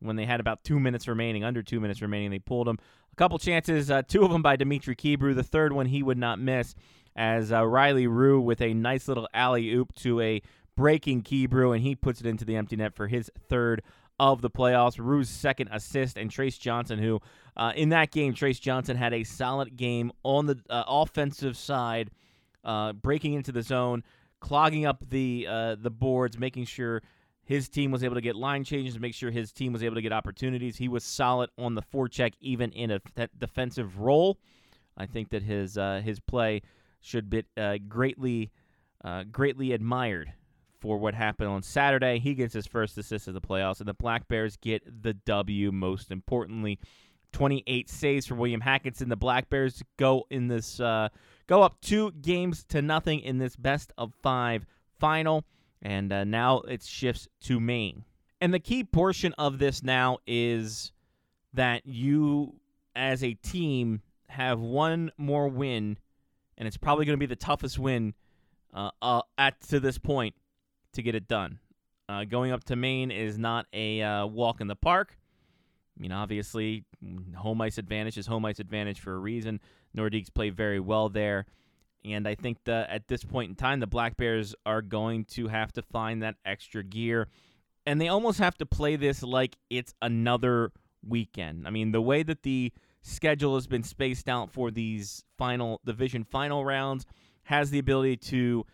when 0.00 0.16
they 0.16 0.24
had 0.24 0.40
about 0.40 0.64
two 0.64 0.78
minutes 0.78 1.08
remaining, 1.08 1.44
under 1.44 1.62
two 1.62 1.80
minutes 1.80 2.02
remaining. 2.02 2.30
They 2.30 2.38
pulled 2.38 2.68
him. 2.68 2.78
A 3.12 3.16
couple 3.16 3.38
chances, 3.38 3.90
uh, 3.90 4.02
two 4.02 4.24
of 4.24 4.30
them 4.30 4.42
by 4.42 4.56
Dimitri 4.56 4.94
Kibru. 4.94 5.34
The 5.34 5.42
third 5.42 5.72
one 5.72 5.86
he 5.86 6.02
would 6.02 6.18
not 6.18 6.38
miss 6.38 6.74
as 7.14 7.50
uh, 7.50 7.66
Riley 7.66 8.06
Rue 8.06 8.40
with 8.40 8.60
a 8.60 8.74
nice 8.74 9.08
little 9.08 9.28
alley 9.32 9.72
oop 9.72 9.94
to 9.96 10.20
a 10.20 10.42
breaking 10.76 11.22
Kibru, 11.22 11.74
and 11.74 11.82
he 11.82 11.94
puts 11.94 12.20
it 12.20 12.26
into 12.26 12.44
the 12.44 12.56
empty 12.56 12.76
net 12.76 12.94
for 12.94 13.08
his 13.08 13.30
third 13.48 13.82
of 14.20 14.42
the 14.42 14.50
playoffs. 14.50 14.98
Rue's 14.98 15.30
second 15.30 15.68
assist, 15.72 16.18
and 16.18 16.30
Trace 16.30 16.58
Johnson, 16.58 16.98
who 16.98 17.20
uh, 17.56 17.72
in 17.74 17.88
that 17.90 18.10
game, 18.10 18.34
Trace 18.34 18.58
Johnson 18.58 18.96
had 18.96 19.14
a 19.14 19.24
solid 19.24 19.76
game 19.76 20.12
on 20.22 20.46
the 20.46 20.58
uh, 20.68 20.84
offensive 20.86 21.56
side, 21.56 22.10
uh, 22.64 22.92
breaking 22.92 23.32
into 23.32 23.52
the 23.52 23.62
zone, 23.62 24.04
clogging 24.40 24.86
up 24.86 25.02
the 25.08 25.46
uh, 25.48 25.76
the 25.76 25.90
boards, 25.90 26.38
making 26.38 26.64
sure 26.64 27.02
his 27.44 27.68
team 27.68 27.90
was 27.90 28.02
able 28.02 28.16
to 28.16 28.20
get 28.20 28.36
line 28.36 28.64
changes 28.64 28.94
to 28.94 29.00
make 29.00 29.14
sure 29.14 29.30
his 29.30 29.52
team 29.52 29.72
was 29.72 29.82
able 29.82 29.94
to 29.94 30.02
get 30.02 30.12
opportunities. 30.12 30.76
He 30.76 30.88
was 30.88 31.04
solid 31.04 31.50
on 31.56 31.74
the 31.74 31.82
forecheck, 31.82 32.32
even 32.40 32.72
in 32.72 32.90
a 32.90 32.98
th- 32.98 33.30
defensive 33.38 34.00
role. 34.00 34.38
I 34.96 35.06
think 35.06 35.30
that 35.30 35.42
his 35.42 35.78
uh, 35.78 36.00
his 36.04 36.20
play 36.20 36.62
should 37.00 37.30
be 37.30 37.44
uh, 37.56 37.78
greatly 37.88 38.50
uh, 39.04 39.24
greatly 39.30 39.72
admired 39.72 40.32
for 40.80 40.98
what 40.98 41.14
happened 41.14 41.48
on 41.48 41.62
Saturday. 41.62 42.18
He 42.18 42.34
gets 42.34 42.52
his 42.52 42.66
first 42.66 42.98
assist 42.98 43.28
of 43.28 43.34
the 43.34 43.40
playoffs, 43.40 43.78
and 43.78 43.88
the 43.88 43.94
Black 43.94 44.28
Bears 44.28 44.56
get 44.56 45.02
the 45.02 45.14
W. 45.14 45.70
Most 45.72 46.10
importantly, 46.10 46.78
28 47.36 47.90
saves 47.90 48.24
for 48.24 48.34
William 48.34 48.62
Hackinson. 48.62 49.10
The 49.10 49.16
Black 49.16 49.50
Bears 49.50 49.82
go 49.98 50.24
in 50.30 50.48
this 50.48 50.80
uh, 50.80 51.10
go 51.46 51.62
up 51.62 51.78
two 51.82 52.12
games 52.12 52.64
to 52.70 52.80
nothing 52.80 53.20
in 53.20 53.36
this 53.36 53.56
best 53.56 53.92
of 53.98 54.14
five 54.22 54.64
final 54.98 55.44
and 55.82 56.10
uh, 56.14 56.24
now 56.24 56.60
it 56.60 56.82
shifts 56.82 57.28
to 57.42 57.60
Maine. 57.60 58.04
And 58.40 58.54
the 58.54 58.58
key 58.58 58.84
portion 58.84 59.34
of 59.34 59.58
this 59.58 59.82
now 59.82 60.16
is 60.26 60.92
that 61.52 61.82
you, 61.84 62.54
as 62.94 63.22
a 63.22 63.34
team, 63.34 64.00
have 64.30 64.58
one 64.58 65.12
more 65.18 65.46
win, 65.48 65.98
and 66.56 66.66
it's 66.66 66.78
probably 66.78 67.04
going 67.04 67.18
to 67.18 67.20
be 67.20 67.26
the 67.26 67.36
toughest 67.36 67.78
win 67.78 68.14
uh, 68.72 68.92
uh, 69.02 69.20
at 69.36 69.60
to 69.68 69.78
this 69.78 69.98
point 69.98 70.34
to 70.94 71.02
get 71.02 71.14
it 71.14 71.28
done. 71.28 71.58
Uh, 72.08 72.24
going 72.24 72.50
up 72.50 72.64
to 72.64 72.76
Maine 72.76 73.10
is 73.10 73.36
not 73.36 73.66
a 73.74 74.00
uh, 74.00 74.24
walk 74.24 74.62
in 74.62 74.68
the 74.68 74.76
park. 74.76 75.18
I 75.96 76.00
mean, 76.00 76.12
obviously, 76.12 76.84
home 77.34 77.60
ice 77.60 77.78
advantage 77.78 78.18
is 78.18 78.26
home 78.26 78.44
ice 78.44 78.58
advantage 78.58 79.00
for 79.00 79.14
a 79.14 79.18
reason. 79.18 79.60
Nordiques 79.96 80.32
play 80.32 80.50
very 80.50 80.80
well 80.80 81.08
there. 81.08 81.46
And 82.04 82.28
I 82.28 82.34
think 82.34 82.58
that 82.64 82.90
at 82.90 83.08
this 83.08 83.24
point 83.24 83.50
in 83.50 83.56
time, 83.56 83.80
the 83.80 83.86
Black 83.86 84.16
Bears 84.16 84.54
are 84.64 84.82
going 84.82 85.24
to 85.26 85.48
have 85.48 85.72
to 85.72 85.82
find 85.82 86.22
that 86.22 86.36
extra 86.44 86.84
gear. 86.84 87.28
And 87.84 88.00
they 88.00 88.08
almost 88.08 88.38
have 88.38 88.56
to 88.58 88.66
play 88.66 88.96
this 88.96 89.22
like 89.22 89.56
it's 89.70 89.94
another 90.02 90.72
weekend. 91.06 91.66
I 91.66 91.70
mean, 91.70 91.92
the 91.92 92.00
way 92.00 92.22
that 92.22 92.42
the 92.42 92.72
schedule 93.02 93.54
has 93.54 93.66
been 93.66 93.82
spaced 93.82 94.28
out 94.28 94.50
for 94.52 94.70
these 94.70 95.24
final 95.38 95.80
division 95.84 96.24
final 96.24 96.64
rounds 96.64 97.06
has 97.44 97.70
the 97.70 97.78
ability 97.78 98.16
to 98.16 98.66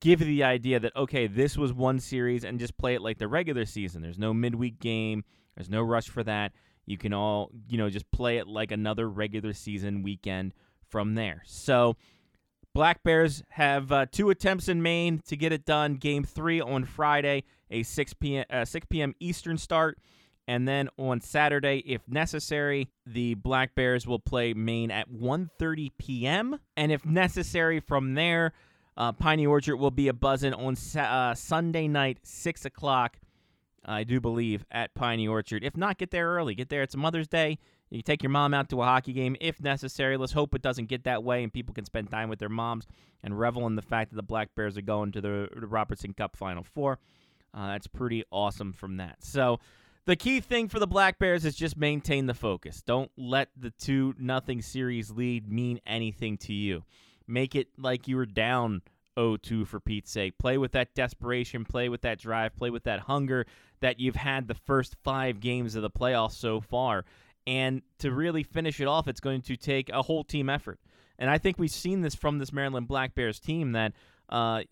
give 0.00 0.20
you 0.20 0.26
the 0.26 0.44
idea 0.44 0.78
that 0.80 0.94
okay, 0.96 1.26
this 1.26 1.56
was 1.56 1.72
one 1.72 1.98
series 1.98 2.44
and 2.44 2.58
just 2.58 2.76
play 2.76 2.94
it 2.94 3.02
like 3.02 3.18
the 3.18 3.28
regular 3.28 3.64
season. 3.64 4.02
There's 4.02 4.18
no 4.18 4.32
midweek 4.32 4.78
game. 4.78 5.24
There's 5.54 5.70
no 5.70 5.82
rush 5.82 6.08
for 6.08 6.22
that. 6.24 6.52
You 6.86 6.98
can 6.98 7.12
all, 7.12 7.50
you 7.68 7.78
know, 7.78 7.90
just 7.90 8.10
play 8.10 8.38
it 8.38 8.46
like 8.48 8.72
another 8.72 9.08
regular 9.08 9.52
season 9.52 10.02
weekend 10.02 10.54
from 10.88 11.14
there. 11.14 11.42
So, 11.46 11.96
Black 12.74 13.02
Bears 13.02 13.42
have 13.50 13.92
uh, 13.92 14.06
two 14.10 14.30
attempts 14.30 14.66
in 14.68 14.82
Maine 14.82 15.20
to 15.26 15.36
get 15.36 15.52
it 15.52 15.66
done. 15.66 15.96
Game 15.96 16.24
three 16.24 16.60
on 16.60 16.84
Friday, 16.84 17.44
a 17.70 17.82
6 17.82 18.14
p.m. 18.14 18.44
Uh, 18.48 18.64
6 18.64 18.86
p.m. 18.88 19.14
Eastern 19.20 19.58
start. 19.58 19.98
And 20.48 20.66
then 20.66 20.88
on 20.98 21.20
Saturday, 21.20 21.82
if 21.86 22.08
necessary, 22.08 22.88
the 23.06 23.34
Black 23.34 23.74
Bears 23.74 24.06
will 24.06 24.18
play 24.18 24.54
Maine 24.54 24.90
at 24.90 25.10
1.30 25.10 25.90
p.m. 25.98 26.58
And 26.76 26.90
if 26.90 27.04
necessary, 27.06 27.78
from 27.78 28.14
there, 28.14 28.52
uh, 28.96 29.12
Piney 29.12 29.46
Orchard 29.46 29.76
will 29.76 29.90
be 29.90 30.08
a 30.08 30.12
buzzing 30.12 30.54
on 30.54 30.76
uh, 30.98 31.34
Sunday 31.34 31.86
night, 31.88 32.18
6 32.22 32.64
o'clock, 32.64 33.18
I 33.84 34.04
do 34.04 34.20
believe, 34.20 34.64
at 34.70 34.94
Piney 34.94 35.26
Orchard. 35.26 35.64
If 35.64 35.76
not, 35.76 35.98
get 35.98 36.10
there 36.10 36.28
early. 36.28 36.54
Get 36.54 36.68
there. 36.68 36.82
It's 36.82 36.96
Mother's 36.96 37.28
Day. 37.28 37.58
You 37.90 38.00
take 38.00 38.22
your 38.22 38.30
mom 38.30 38.54
out 38.54 38.70
to 38.70 38.80
a 38.80 38.84
hockey 38.86 39.12
game 39.12 39.36
if 39.40 39.60
necessary. 39.60 40.16
Let's 40.16 40.32
hope 40.32 40.54
it 40.54 40.62
doesn't 40.62 40.86
get 40.86 41.04
that 41.04 41.22
way 41.22 41.42
and 41.42 41.52
people 41.52 41.74
can 41.74 41.84
spend 41.84 42.10
time 42.10 42.30
with 42.30 42.38
their 42.38 42.48
moms 42.48 42.86
and 43.22 43.38
revel 43.38 43.66
in 43.66 43.76
the 43.76 43.82
fact 43.82 44.10
that 44.10 44.16
the 44.16 44.22
Black 44.22 44.54
Bears 44.54 44.78
are 44.78 44.82
going 44.82 45.12
to 45.12 45.20
the, 45.20 45.48
the 45.54 45.66
Robertson 45.66 46.14
Cup 46.14 46.34
Final 46.34 46.62
Four. 46.62 46.98
Uh, 47.52 47.72
that's 47.72 47.86
pretty 47.86 48.24
awesome 48.30 48.72
from 48.72 48.96
that. 48.96 49.22
So 49.22 49.60
the 50.06 50.16
key 50.16 50.40
thing 50.40 50.68
for 50.68 50.78
the 50.78 50.86
Black 50.86 51.18
Bears 51.18 51.44
is 51.44 51.54
just 51.54 51.76
maintain 51.76 52.26
the 52.26 52.34
focus. 52.34 52.80
Don't 52.80 53.10
let 53.18 53.50
the 53.56 53.70
two 53.70 54.14
nothing 54.18 54.62
series 54.62 55.10
lead 55.10 55.52
mean 55.52 55.78
anything 55.86 56.38
to 56.38 56.54
you. 56.54 56.84
Make 57.26 57.54
it 57.54 57.68
like 57.76 58.08
you 58.08 58.16
were 58.16 58.26
down 58.26 58.80
0-2 59.16 59.66
for 59.66 59.80
Pete's 59.80 60.10
sake. 60.10 60.38
Play 60.38 60.58
with 60.58 60.72
that 60.72 60.94
desperation, 60.94 61.64
play 61.64 61.88
with 61.88 62.02
that 62.02 62.18
drive, 62.18 62.56
play 62.56 62.70
with 62.70 62.84
that 62.84 63.00
hunger 63.00 63.46
that 63.80 64.00
you've 64.00 64.16
had 64.16 64.48
the 64.48 64.54
first 64.54 64.96
five 65.02 65.40
games 65.40 65.74
of 65.74 65.82
the 65.82 65.90
playoffs 65.90 66.32
so 66.32 66.60
far. 66.60 67.04
And 67.46 67.82
to 67.98 68.12
really 68.12 68.42
finish 68.42 68.80
it 68.80 68.86
off, 68.86 69.08
it's 69.08 69.20
going 69.20 69.42
to 69.42 69.56
take 69.56 69.88
a 69.90 70.02
whole 70.02 70.24
team 70.24 70.48
effort. 70.48 70.78
And 71.18 71.28
I 71.28 71.38
think 71.38 71.58
we've 71.58 71.70
seen 71.70 72.00
this 72.00 72.14
from 72.14 72.38
this 72.38 72.52
Maryland 72.52 72.88
Black 72.88 73.14
Bears 73.14 73.38
team 73.38 73.72
that 73.72 73.92
uh, 74.28 74.62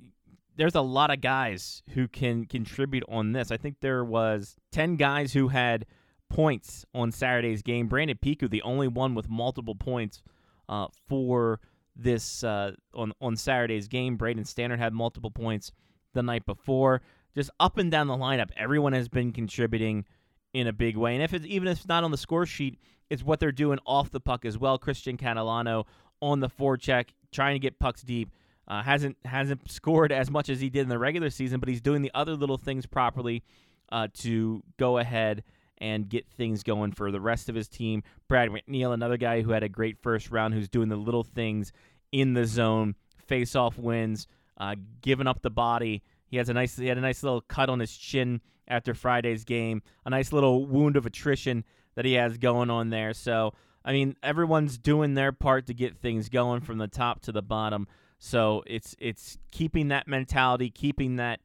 there's 0.57 0.75
a 0.75 0.81
lot 0.81 1.11
of 1.11 1.21
guys 1.21 1.83
who 1.95 2.09
can 2.09 2.45
contribute 2.45 3.05
on 3.09 3.33
this. 3.33 3.51
I 3.51 3.57
think 3.57 3.77
there 3.81 4.05
was 4.05 4.57
10 4.73 4.97
guys 4.97 5.33
who 5.33 5.49
had 5.49 5.87
points 6.29 6.85
on 6.95 7.13
Saturday's 7.13 7.63
game. 7.63 7.89
Brandon 7.89 8.19
Piku, 8.21 8.49
the 8.49 8.63
only 8.63 8.89
one 8.89 9.15
with 9.15 9.29
multiple 9.29 9.75
points 9.75 10.23
uh, 10.69 10.87
for 11.09 11.61
this 11.97 12.45
uh, 12.45 12.73
on 12.95 13.13
on 13.21 13.37
Saturday's 13.37 13.89
game. 13.89 14.17
Braden 14.17 14.45
Stannard 14.45 14.79
had 14.79 14.93
multiple 14.93 15.31
points 15.31 15.73
the 16.15 16.23
night 16.23 16.47
before. 16.47 17.03
Just 17.35 17.51
up 17.61 17.79
and 17.79 17.91
down 17.91 18.09
the 18.09 18.17
lineup, 18.17 18.51
everyone 18.57 18.93
has 18.93 19.09
been 19.09 19.33
contributing 19.33 20.05
in 20.53 20.67
a 20.67 20.73
big 20.73 20.97
way. 20.97 21.15
And 21.15 21.23
if 21.23 21.33
it's 21.33 21.47
even 21.47 21.69
if 21.69 21.79
it's 21.79 21.89
not 21.89 22.05
on 22.05 22.11
the 22.11 22.19
score 22.19 22.47
sheet, 22.47 22.79
it's 23.09 23.23
what 23.23 23.41
they're 23.41 23.53
doing 23.53 23.79
off 23.87 24.11
the 24.11 24.21
puck 24.21 24.45
as 24.45 24.59
well. 24.59 24.79
Christian 24.79 25.17
Catalano 25.17 25.85
on 26.21 26.41
the 26.41 26.49
forecheck, 26.49 27.11
trying 27.33 27.55
to 27.55 27.61
get 27.61 27.79
pucks 27.79 28.03
deep. 28.03 28.31
Uh, 28.69 28.83
hasn't 28.83 29.17
hasn't 29.25 29.71
scored 29.71 30.13
as 30.13 30.31
much 30.31 30.49
as 30.49 30.61
he 30.61 30.71
did 30.71 30.83
in 30.83 30.89
the 30.89 30.99
regular 30.99 31.31
season, 31.31 31.61
but 31.61 31.69
he's 31.69 31.81
doing 31.81 32.03
the 32.03 32.11
other 32.15 32.35
little 32.35 32.59
things 32.59 32.87
properly 32.87 33.43
uh, 33.93 34.09
to 34.15 34.63
go 34.79 34.99
ahead 34.99 35.43
and 35.81 36.09
get 36.09 36.27
things 36.29 36.63
going 36.63 36.93
for 36.93 37.11
the 37.11 37.21
rest 37.21 37.49
of 37.49 37.55
his 37.55 37.69
team. 37.69 38.03
Brad 38.29 38.51
McNeil, 38.51 38.93
another 38.93 39.17
guy 39.17 39.43
who 39.43 39.53
had 39.53 39.63
a 39.63 39.69
great 39.69 39.99
first 39.99 40.31
round, 40.31 40.55
who's 40.55 40.69
doing 40.69 40.89
the 40.89 40.97
little 40.97 41.25
things 41.25 41.73
in 42.13 42.35
the 42.35 42.45
zone, 42.45 42.95
face-off 43.27 43.79
wins, 43.79 44.27
uh, 44.59 44.75
giving 45.01 45.27
up 45.27 45.43
the 45.43 45.51
body. 45.51 46.03
He 46.27 46.37
has 46.37 46.49
a 46.49 46.55
nice 46.55 46.77
he 46.77 46.87
had 46.87 46.99
a 46.99 47.03
nice 47.03 47.23
little 47.23 47.41
cut 47.41 47.69
on 47.69 47.81
his 47.81 47.97
chin 47.97 48.41
after 48.69 48.95
Friday's 48.95 49.45
game. 49.45 49.83
A 50.05 50.11
nice 50.11 50.33
little 50.33 50.67
wound 50.67 50.97
of 50.97 51.07
attrition 51.07 51.65
that 51.95 52.05
he 52.05 52.15
has 52.15 52.39
going 52.39 52.71
on 52.71 52.91
there. 52.91 53.13
So, 53.13 53.55
I 53.85 53.93
mean, 53.93 54.17
everyone's 54.23 54.79
doing 54.79 55.15
their 55.15 55.33
part 55.33 55.67
to 55.67 55.75
get 55.75 55.97
things 55.97 56.29
going 56.29 56.61
from 56.61 56.79
the 56.79 56.89
top 56.89 57.21
to 57.23 57.33
the 57.33 57.43
bottom. 57.43 57.89
So, 58.19 58.63
it's 58.67 58.95
it's 58.99 59.39
keeping 59.51 59.89
that 59.89 60.07
mentality, 60.07 60.71
keeping 60.71 61.17
that 61.17 61.41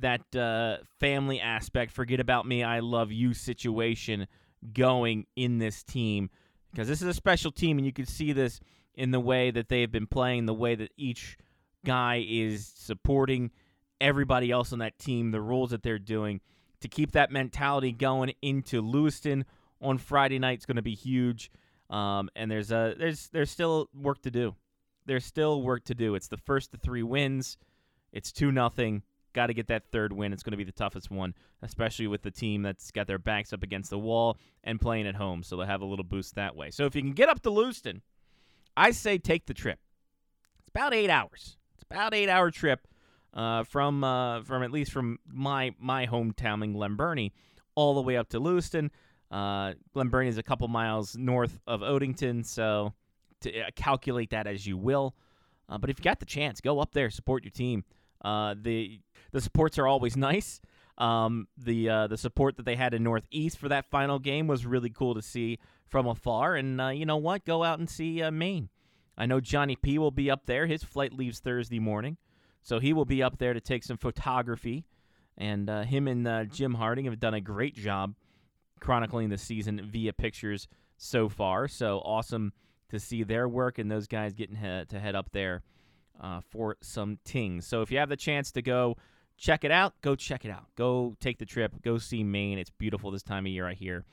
that 0.00 0.36
uh, 0.36 0.78
family 0.98 1.40
aspect, 1.40 1.92
forget 1.92 2.20
about 2.20 2.46
me, 2.46 2.62
I 2.62 2.80
love 2.80 3.12
you 3.12 3.34
situation 3.34 4.26
going 4.72 5.26
in 5.36 5.58
this 5.58 5.82
team 5.82 6.30
because 6.70 6.88
this 6.88 7.02
is 7.02 7.08
a 7.08 7.14
special 7.14 7.50
team, 7.50 7.78
and 7.78 7.86
you 7.86 7.92
can 7.92 8.06
see 8.06 8.32
this 8.32 8.60
in 8.94 9.10
the 9.10 9.20
way 9.20 9.50
that 9.50 9.68
they 9.68 9.80
have 9.80 9.90
been 9.90 10.06
playing, 10.06 10.46
the 10.46 10.54
way 10.54 10.74
that 10.74 10.90
each 10.96 11.36
guy 11.84 12.24
is 12.28 12.70
supporting 12.76 13.50
everybody 14.00 14.50
else 14.50 14.72
on 14.72 14.78
that 14.80 14.98
team, 14.98 15.30
the 15.30 15.40
rules 15.40 15.70
that 15.70 15.82
they're 15.82 15.98
doing 15.98 16.40
to 16.80 16.88
keep 16.88 17.12
that 17.12 17.30
mentality 17.30 17.92
going 17.92 18.32
into 18.42 18.80
Lewiston 18.80 19.44
on 19.80 19.98
Friday 19.98 20.38
night 20.38 20.58
is 20.58 20.66
going 20.66 20.76
to 20.76 20.82
be 20.82 20.94
huge. 20.94 21.50
Um, 21.88 22.30
and 22.36 22.50
there's 22.50 22.70
a 22.70 22.94
there's 22.96 23.28
there's 23.28 23.50
still 23.50 23.88
work 23.94 24.22
to 24.22 24.30
do. 24.30 24.54
There's 25.06 25.24
still 25.24 25.62
work 25.62 25.84
to 25.84 25.94
do. 25.94 26.14
It's 26.14 26.28
the 26.28 26.36
first 26.36 26.72
of 26.72 26.80
three 26.80 27.02
wins. 27.02 27.56
It's 28.12 28.32
two 28.32 28.52
nothing. 28.52 29.02
Got 29.32 29.46
to 29.46 29.54
get 29.54 29.68
that 29.68 29.84
third 29.92 30.12
win. 30.12 30.32
It's 30.32 30.42
going 30.42 30.52
to 30.52 30.56
be 30.56 30.64
the 30.64 30.72
toughest 30.72 31.10
one, 31.10 31.34
especially 31.62 32.06
with 32.06 32.22
the 32.22 32.30
team 32.30 32.62
that's 32.62 32.90
got 32.90 33.06
their 33.06 33.18
backs 33.18 33.52
up 33.52 33.62
against 33.62 33.90
the 33.90 33.98
wall 33.98 34.36
and 34.64 34.80
playing 34.80 35.06
at 35.06 35.14
home. 35.14 35.42
So 35.42 35.56
they'll 35.56 35.66
have 35.66 35.82
a 35.82 35.86
little 35.86 36.04
boost 36.04 36.34
that 36.34 36.56
way. 36.56 36.70
So 36.70 36.84
if 36.84 36.94
you 36.94 37.02
can 37.02 37.12
get 37.12 37.28
up 37.28 37.40
to 37.42 37.50
Lewiston, 37.50 38.02
I 38.76 38.90
say 38.90 39.18
take 39.18 39.46
the 39.46 39.54
trip. 39.54 39.78
It's 40.60 40.68
about 40.68 40.94
eight 40.94 41.10
hours. 41.10 41.56
It's 41.74 41.84
about 41.88 42.14
eight 42.14 42.28
hour 42.28 42.50
trip 42.50 42.86
uh, 43.34 43.64
from 43.64 44.04
uh, 44.04 44.42
from 44.42 44.62
at 44.62 44.70
least 44.70 44.92
from 44.92 45.18
my 45.26 45.74
my 45.78 46.06
hometown 46.06 46.64
in 46.64 46.72
Glen 46.72 46.96
Burnie 46.96 47.32
all 47.74 47.94
the 47.94 48.02
way 48.02 48.16
up 48.16 48.28
to 48.30 48.40
Lewiston. 48.40 48.90
Uh, 49.30 49.74
Glen 49.92 50.08
Burnie 50.08 50.28
is 50.28 50.38
a 50.38 50.42
couple 50.42 50.66
miles 50.68 51.16
north 51.16 51.60
of 51.66 51.80
Odenton, 51.80 52.44
so 52.44 52.92
to 53.42 53.60
uh, 53.60 53.70
calculate 53.76 54.30
that 54.30 54.46
as 54.46 54.66
you 54.66 54.76
will. 54.76 55.14
Uh, 55.68 55.78
but 55.78 55.88
if 55.88 55.98
you 55.98 56.02
got 56.02 56.18
the 56.18 56.26
chance, 56.26 56.60
go 56.60 56.80
up 56.80 56.92
there, 56.92 57.10
support 57.10 57.44
your 57.44 57.52
team. 57.52 57.84
Uh, 58.22 58.54
the 58.60 59.00
the 59.32 59.40
supports 59.40 59.78
are 59.78 59.86
always 59.86 60.16
nice. 60.16 60.60
Um, 60.98 61.48
the 61.56 61.88
uh, 61.88 62.06
the 62.08 62.18
support 62.18 62.56
that 62.56 62.66
they 62.66 62.76
had 62.76 62.92
in 62.92 63.02
Northeast 63.02 63.58
for 63.58 63.68
that 63.68 63.90
final 63.90 64.18
game 64.18 64.46
was 64.46 64.66
really 64.66 64.90
cool 64.90 65.14
to 65.14 65.22
see 65.22 65.58
from 65.88 66.06
afar. 66.06 66.56
And 66.56 66.80
uh, 66.80 66.88
you 66.88 67.06
know 67.06 67.16
what? 67.16 67.44
Go 67.44 67.64
out 67.64 67.78
and 67.78 67.88
see 67.88 68.22
uh, 68.22 68.30
Maine. 68.30 68.68
I 69.16 69.26
know 69.26 69.40
Johnny 69.40 69.76
P 69.76 69.98
will 69.98 70.10
be 70.10 70.30
up 70.30 70.46
there. 70.46 70.66
His 70.66 70.82
flight 70.82 71.12
leaves 71.12 71.40
Thursday 71.40 71.78
morning, 71.78 72.16
so 72.62 72.78
he 72.78 72.92
will 72.92 73.04
be 73.04 73.22
up 73.22 73.38
there 73.38 73.54
to 73.54 73.60
take 73.60 73.84
some 73.84 73.96
photography. 73.96 74.84
And 75.38 75.70
uh, 75.70 75.82
him 75.82 76.06
and 76.06 76.28
uh, 76.28 76.44
Jim 76.44 76.74
Harding 76.74 77.06
have 77.06 77.18
done 77.18 77.34
a 77.34 77.40
great 77.40 77.74
job 77.74 78.14
chronicling 78.78 79.28
the 79.28 79.38
season 79.38 79.88
via 79.90 80.12
pictures 80.12 80.68
so 80.96 81.28
far. 81.28 81.68
So 81.68 81.98
awesome 82.00 82.52
to 82.90 82.98
see 82.98 83.22
their 83.22 83.48
work 83.48 83.78
and 83.78 83.90
those 83.90 84.06
guys 84.06 84.34
getting 84.34 84.56
he- 84.56 84.84
to 84.84 85.00
head 85.00 85.14
up 85.14 85.30
there 85.32 85.62
uh, 86.20 86.40
for 86.50 86.76
some 86.82 87.18
tings. 87.24 87.66
So 87.66 87.82
if 87.82 87.90
you 87.90 87.98
have 87.98 88.08
the 88.08 88.16
chance 88.16 88.52
to 88.52 88.62
go 88.62 88.96
check 89.40 89.64
it 89.64 89.72
out, 89.72 89.94
go 90.02 90.14
check 90.14 90.44
it 90.44 90.50
out. 90.50 90.66
Go 90.76 91.16
take 91.18 91.38
the 91.38 91.46
trip. 91.46 91.82
Go 91.82 91.98
see 91.98 92.22
Maine. 92.22 92.58
It's 92.58 92.70
beautiful 92.70 93.10
this 93.10 93.22
time 93.22 93.46
of 93.46 93.52
year. 93.52 93.66
I 93.66 93.74
hear 93.74 94.04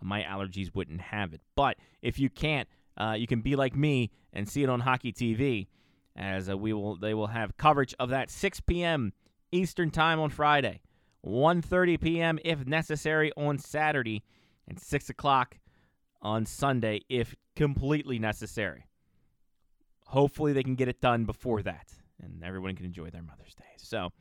my 0.00 0.22
allergies 0.22 0.74
wouldn't 0.74 1.00
have 1.00 1.34
it. 1.34 1.40
But 1.54 1.76
if 2.00 2.18
you 2.18 2.30
can't, 2.30 2.68
uh, 2.96 3.14
you 3.18 3.26
can 3.26 3.40
be 3.40 3.56
like 3.56 3.74
me 3.76 4.10
and 4.32 4.48
see 4.48 4.62
it 4.62 4.70
on 4.70 4.80
Hockey 4.80 5.12
TV, 5.12 5.66
as 6.14 6.48
uh, 6.48 6.56
we 6.56 6.72
will. 6.72 6.96
They 6.96 7.14
will 7.14 7.26
have 7.26 7.56
coverage 7.56 7.94
of 7.98 8.10
that 8.10 8.30
6 8.30 8.60
p.m. 8.60 9.12
Eastern 9.52 9.90
time 9.90 10.20
on 10.20 10.30
Friday. 10.30 10.80
1.30 11.26 12.00
p.m. 12.00 12.38
if 12.44 12.64
necessary 12.66 13.32
on 13.36 13.58
Saturday, 13.58 14.22
and 14.68 14.78
6 14.78 15.10
o'clock 15.10 15.58
on 16.22 16.46
Sunday 16.46 17.00
if 17.08 17.34
completely 17.56 18.20
necessary. 18.20 18.86
Hopefully, 20.06 20.52
they 20.52 20.62
can 20.62 20.76
get 20.76 20.86
it 20.86 21.00
done 21.00 21.24
before 21.24 21.62
that, 21.62 21.92
and 22.22 22.44
everyone 22.44 22.76
can 22.76 22.86
enjoy 22.86 23.10
their 23.10 23.22
Mother's 23.22 23.54
Day. 23.54 23.64
So, 23.76 24.12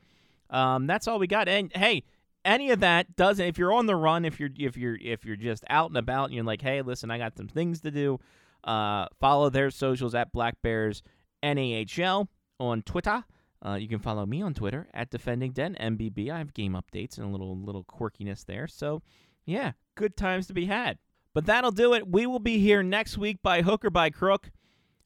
um, 0.49 0.87
that's 0.87 1.07
all 1.07 1.19
we 1.19 1.27
got. 1.27 1.47
And 1.47 1.71
hey, 1.75 2.03
any 2.43 2.71
of 2.71 2.79
that 2.81 3.15
doesn't. 3.15 3.45
If 3.45 3.57
you're 3.57 3.73
on 3.73 3.87
the 3.87 3.95
run, 3.95 4.23
if 4.23 4.39
you're 4.39 4.49
if 4.57 4.77
you're 4.77 4.97
if 5.01 5.25
you're 5.25 5.35
just 5.35 5.63
out 5.69 5.89
and 5.89 5.97
about, 5.97 6.25
and 6.25 6.35
you're 6.35 6.43
like, 6.43 6.61
hey, 6.61 6.81
listen, 6.81 7.11
I 7.11 7.17
got 7.17 7.37
some 7.37 7.47
things 7.47 7.81
to 7.81 7.91
do. 7.91 8.19
Uh, 8.63 9.07
follow 9.19 9.49
their 9.49 9.69
socials 9.69 10.15
at 10.15 10.31
Black 10.31 10.61
Bears 10.61 11.03
NAHL 11.43 12.27
on 12.59 12.81
Twitter. 12.83 13.23
Uh, 13.65 13.75
you 13.75 13.87
can 13.87 13.99
follow 13.99 14.25
me 14.25 14.41
on 14.41 14.53
Twitter 14.53 14.87
at 14.93 15.09
Defending 15.09 15.51
Den 15.51 15.75
MBB. 15.79 16.29
I 16.29 16.37
have 16.37 16.53
game 16.53 16.73
updates 16.73 17.17
and 17.17 17.27
a 17.27 17.29
little 17.29 17.57
little 17.57 17.83
quirkiness 17.83 18.45
there. 18.45 18.67
So, 18.67 19.01
yeah, 19.45 19.71
good 19.95 20.15
times 20.15 20.47
to 20.47 20.53
be 20.53 20.65
had. 20.65 20.99
But 21.33 21.47
that'll 21.47 21.71
do 21.71 21.93
it. 21.93 22.07
We 22.07 22.27
will 22.27 22.39
be 22.39 22.59
here 22.59 22.81
next 22.81 23.17
week 23.17 23.41
by 23.41 23.61
hook 23.61 23.83
or 23.83 23.89
by 23.89 24.09
crook. 24.09 24.51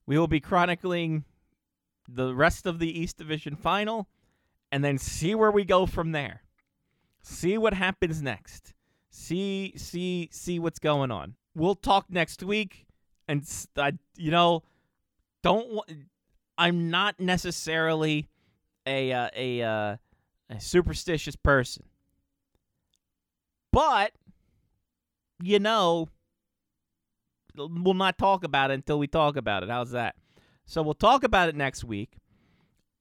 We 0.05 0.17
will 0.17 0.27
be 0.27 0.39
chronicling 0.39 1.23
the 2.07 2.35
rest 2.35 2.65
of 2.65 2.79
the 2.79 2.99
East 2.99 3.17
Division 3.17 3.55
final 3.55 4.07
and 4.71 4.83
then 4.83 4.97
see 4.97 5.35
where 5.35 5.51
we 5.51 5.65
go 5.65 5.85
from 5.85 6.11
there. 6.11 6.43
See 7.21 7.57
what 7.57 7.73
happens 7.73 8.21
next. 8.21 8.73
See 9.09 9.73
see 9.75 10.29
see 10.31 10.59
what's 10.59 10.79
going 10.79 11.11
on. 11.11 11.35
We'll 11.55 11.75
talk 11.75 12.05
next 12.09 12.43
week 12.43 12.85
and 13.27 13.43
I 13.77 13.93
you 14.17 14.31
know 14.31 14.63
don't 15.43 15.79
I'm 16.57 16.89
not 16.89 17.19
necessarily 17.19 18.27
a 18.85 19.11
uh, 19.13 19.29
a 19.35 19.61
uh, 19.61 19.95
a 20.49 20.59
superstitious 20.59 21.35
person. 21.35 21.83
But 23.71 24.11
you 25.41 25.59
know, 25.59 26.09
we'll 27.55 27.93
not 27.93 28.17
talk 28.17 28.43
about 28.43 28.71
it 28.71 28.75
until 28.75 28.99
we 28.99 29.07
talk 29.07 29.37
about 29.37 29.63
it. 29.63 29.69
How's 29.69 29.91
that? 29.91 30.15
So 30.65 30.81
we'll 30.81 30.93
talk 30.93 31.23
about 31.23 31.49
it 31.49 31.55
next 31.55 31.83
week. 31.83 32.17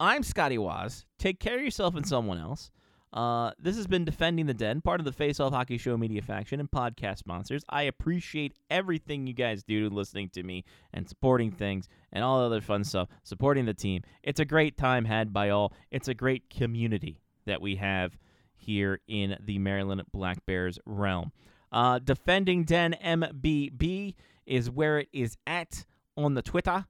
I'm 0.01 0.23
Scotty 0.23 0.59
Wazz. 0.59 1.07
Take 1.19 1.41
care 1.41 1.57
of 1.57 1.65
yourself 1.65 1.97
and 1.97 2.07
someone 2.07 2.39
else. 2.39 2.71
Uh, 3.13 3.51
this 3.59 3.75
has 3.77 3.89
been 3.89 4.05
Defending 4.05 4.47
the 4.47 4.55
Den, 4.55 4.81
part 4.81 5.01
of 5.01 5.05
the 5.05 5.13
Face 5.13 5.41
Off 5.41 5.53
Hockey 5.53 5.77
Show 5.77 5.97
media 5.97 6.23
faction 6.23 6.61
and 6.61 6.71
podcast 6.71 7.19
sponsors. 7.19 7.65
I 7.69 7.83
appreciate 7.83 8.55
everything 8.71 9.27
you 9.27 9.33
guys 9.33 9.65
do 9.65 9.91
listening 9.91 10.29
to 10.35 10.45
me 10.45 10.65
and 10.95 11.09
supporting 11.09 11.51
things 11.51 11.89
and 12.13 12.23
all 12.23 12.39
the 12.39 12.47
other 12.47 12.61
fun 12.61 12.85
stuff, 12.85 13.09
supporting 13.25 13.65
the 13.65 13.75
team. 13.75 14.03
It's 14.23 14.39
a 14.39 14.45
great 14.45 14.77
time 14.79 15.05
had 15.05 15.33
by 15.33 15.51
all. 15.51 15.73
It's 15.91 16.07
a 16.07 16.15
great 16.15 16.49
community 16.49 17.19
that 17.47 17.61
we 17.61 17.75
have 17.77 18.17
here 18.55 19.01
in 19.09 19.37
the 19.41 19.59
Maryland 19.59 20.03
Black 20.13 20.47
Bears 20.47 20.79
realm. 20.87 21.33
Uh, 21.73 21.99
Defending 21.99 22.63
Den 22.63 22.95
MBB 23.03 24.15
is 24.47 24.71
where 24.71 25.01
it 25.01 25.09
is 25.13 25.37
at 25.45 25.87
on 26.17 26.35
the 26.35 26.43
Twitter 26.43 26.87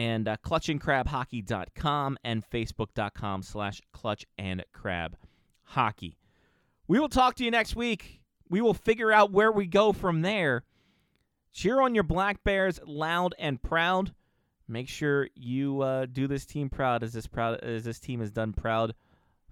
and 0.00 0.26
uh, 0.26 0.36
clutchandcrabhockey.com 0.42 2.16
and 2.24 2.42
facebook.com 2.42 3.42
slash 3.42 3.82
clutch 3.92 4.24
and 4.38 4.64
crab 4.72 5.14
hockey. 5.62 6.16
We 6.88 6.98
will 6.98 7.10
talk 7.10 7.34
to 7.34 7.44
you 7.44 7.50
next 7.50 7.76
week. 7.76 8.22
We 8.48 8.62
will 8.62 8.72
figure 8.72 9.12
out 9.12 9.30
where 9.30 9.52
we 9.52 9.66
go 9.66 9.92
from 9.92 10.22
there. 10.22 10.64
Cheer 11.52 11.82
on 11.82 11.94
your 11.94 12.04
Black 12.04 12.42
Bears 12.44 12.80
loud 12.86 13.34
and 13.38 13.62
proud. 13.62 14.14
Make 14.66 14.88
sure 14.88 15.28
you 15.34 15.82
uh, 15.82 16.06
do 16.10 16.26
this 16.26 16.46
team 16.46 16.70
proud 16.70 17.02
as 17.02 17.12
this 17.12 17.26
proud 17.26 17.60
as 17.60 17.84
this 17.84 18.00
team 18.00 18.20
has 18.20 18.30
done 18.30 18.54
proud 18.54 18.94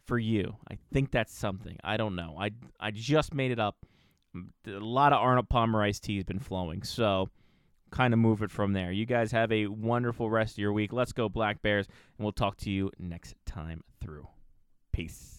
for 0.07 0.19
you. 0.19 0.57
I 0.71 0.79
think 0.95 1.11
that's 1.11 1.37
something. 1.37 1.77
I 1.85 1.99
don't 1.99 2.17
know. 2.17 2.37
I 2.41 2.53
I 2.81 2.91
just 2.91 3.35
made 3.35 3.51
it 3.51 3.61
up. 3.61 3.85
A 4.67 4.71
lot 4.71 5.13
of 5.13 5.19
Arnold 5.21 5.49
iced 5.53 6.05
tea 6.05 6.17
has 6.17 6.25
been 6.25 6.39
flowing, 6.39 6.85
so 6.85 7.29
kind 7.91 8.13
of 8.15 8.21
move 8.21 8.43
it 8.43 8.51
from 8.51 8.73
there. 8.73 8.93
You 8.93 9.07
guys 9.07 9.33
have 9.33 9.51
a 9.53 9.67
wonderful 9.67 10.31
rest 10.31 10.55
of 10.55 10.59
your 10.59 10.73
week. 10.73 10.93
Let's 10.93 11.13
go 11.13 11.29
Black 11.29 11.63
Bears, 11.63 11.87
and 11.87 12.25
we'll 12.25 12.33
talk 12.33 12.57
to 12.59 12.71
you 12.71 12.91
next 12.99 13.35
time 13.47 13.83
through. 14.01 14.29
Peace. 14.93 15.38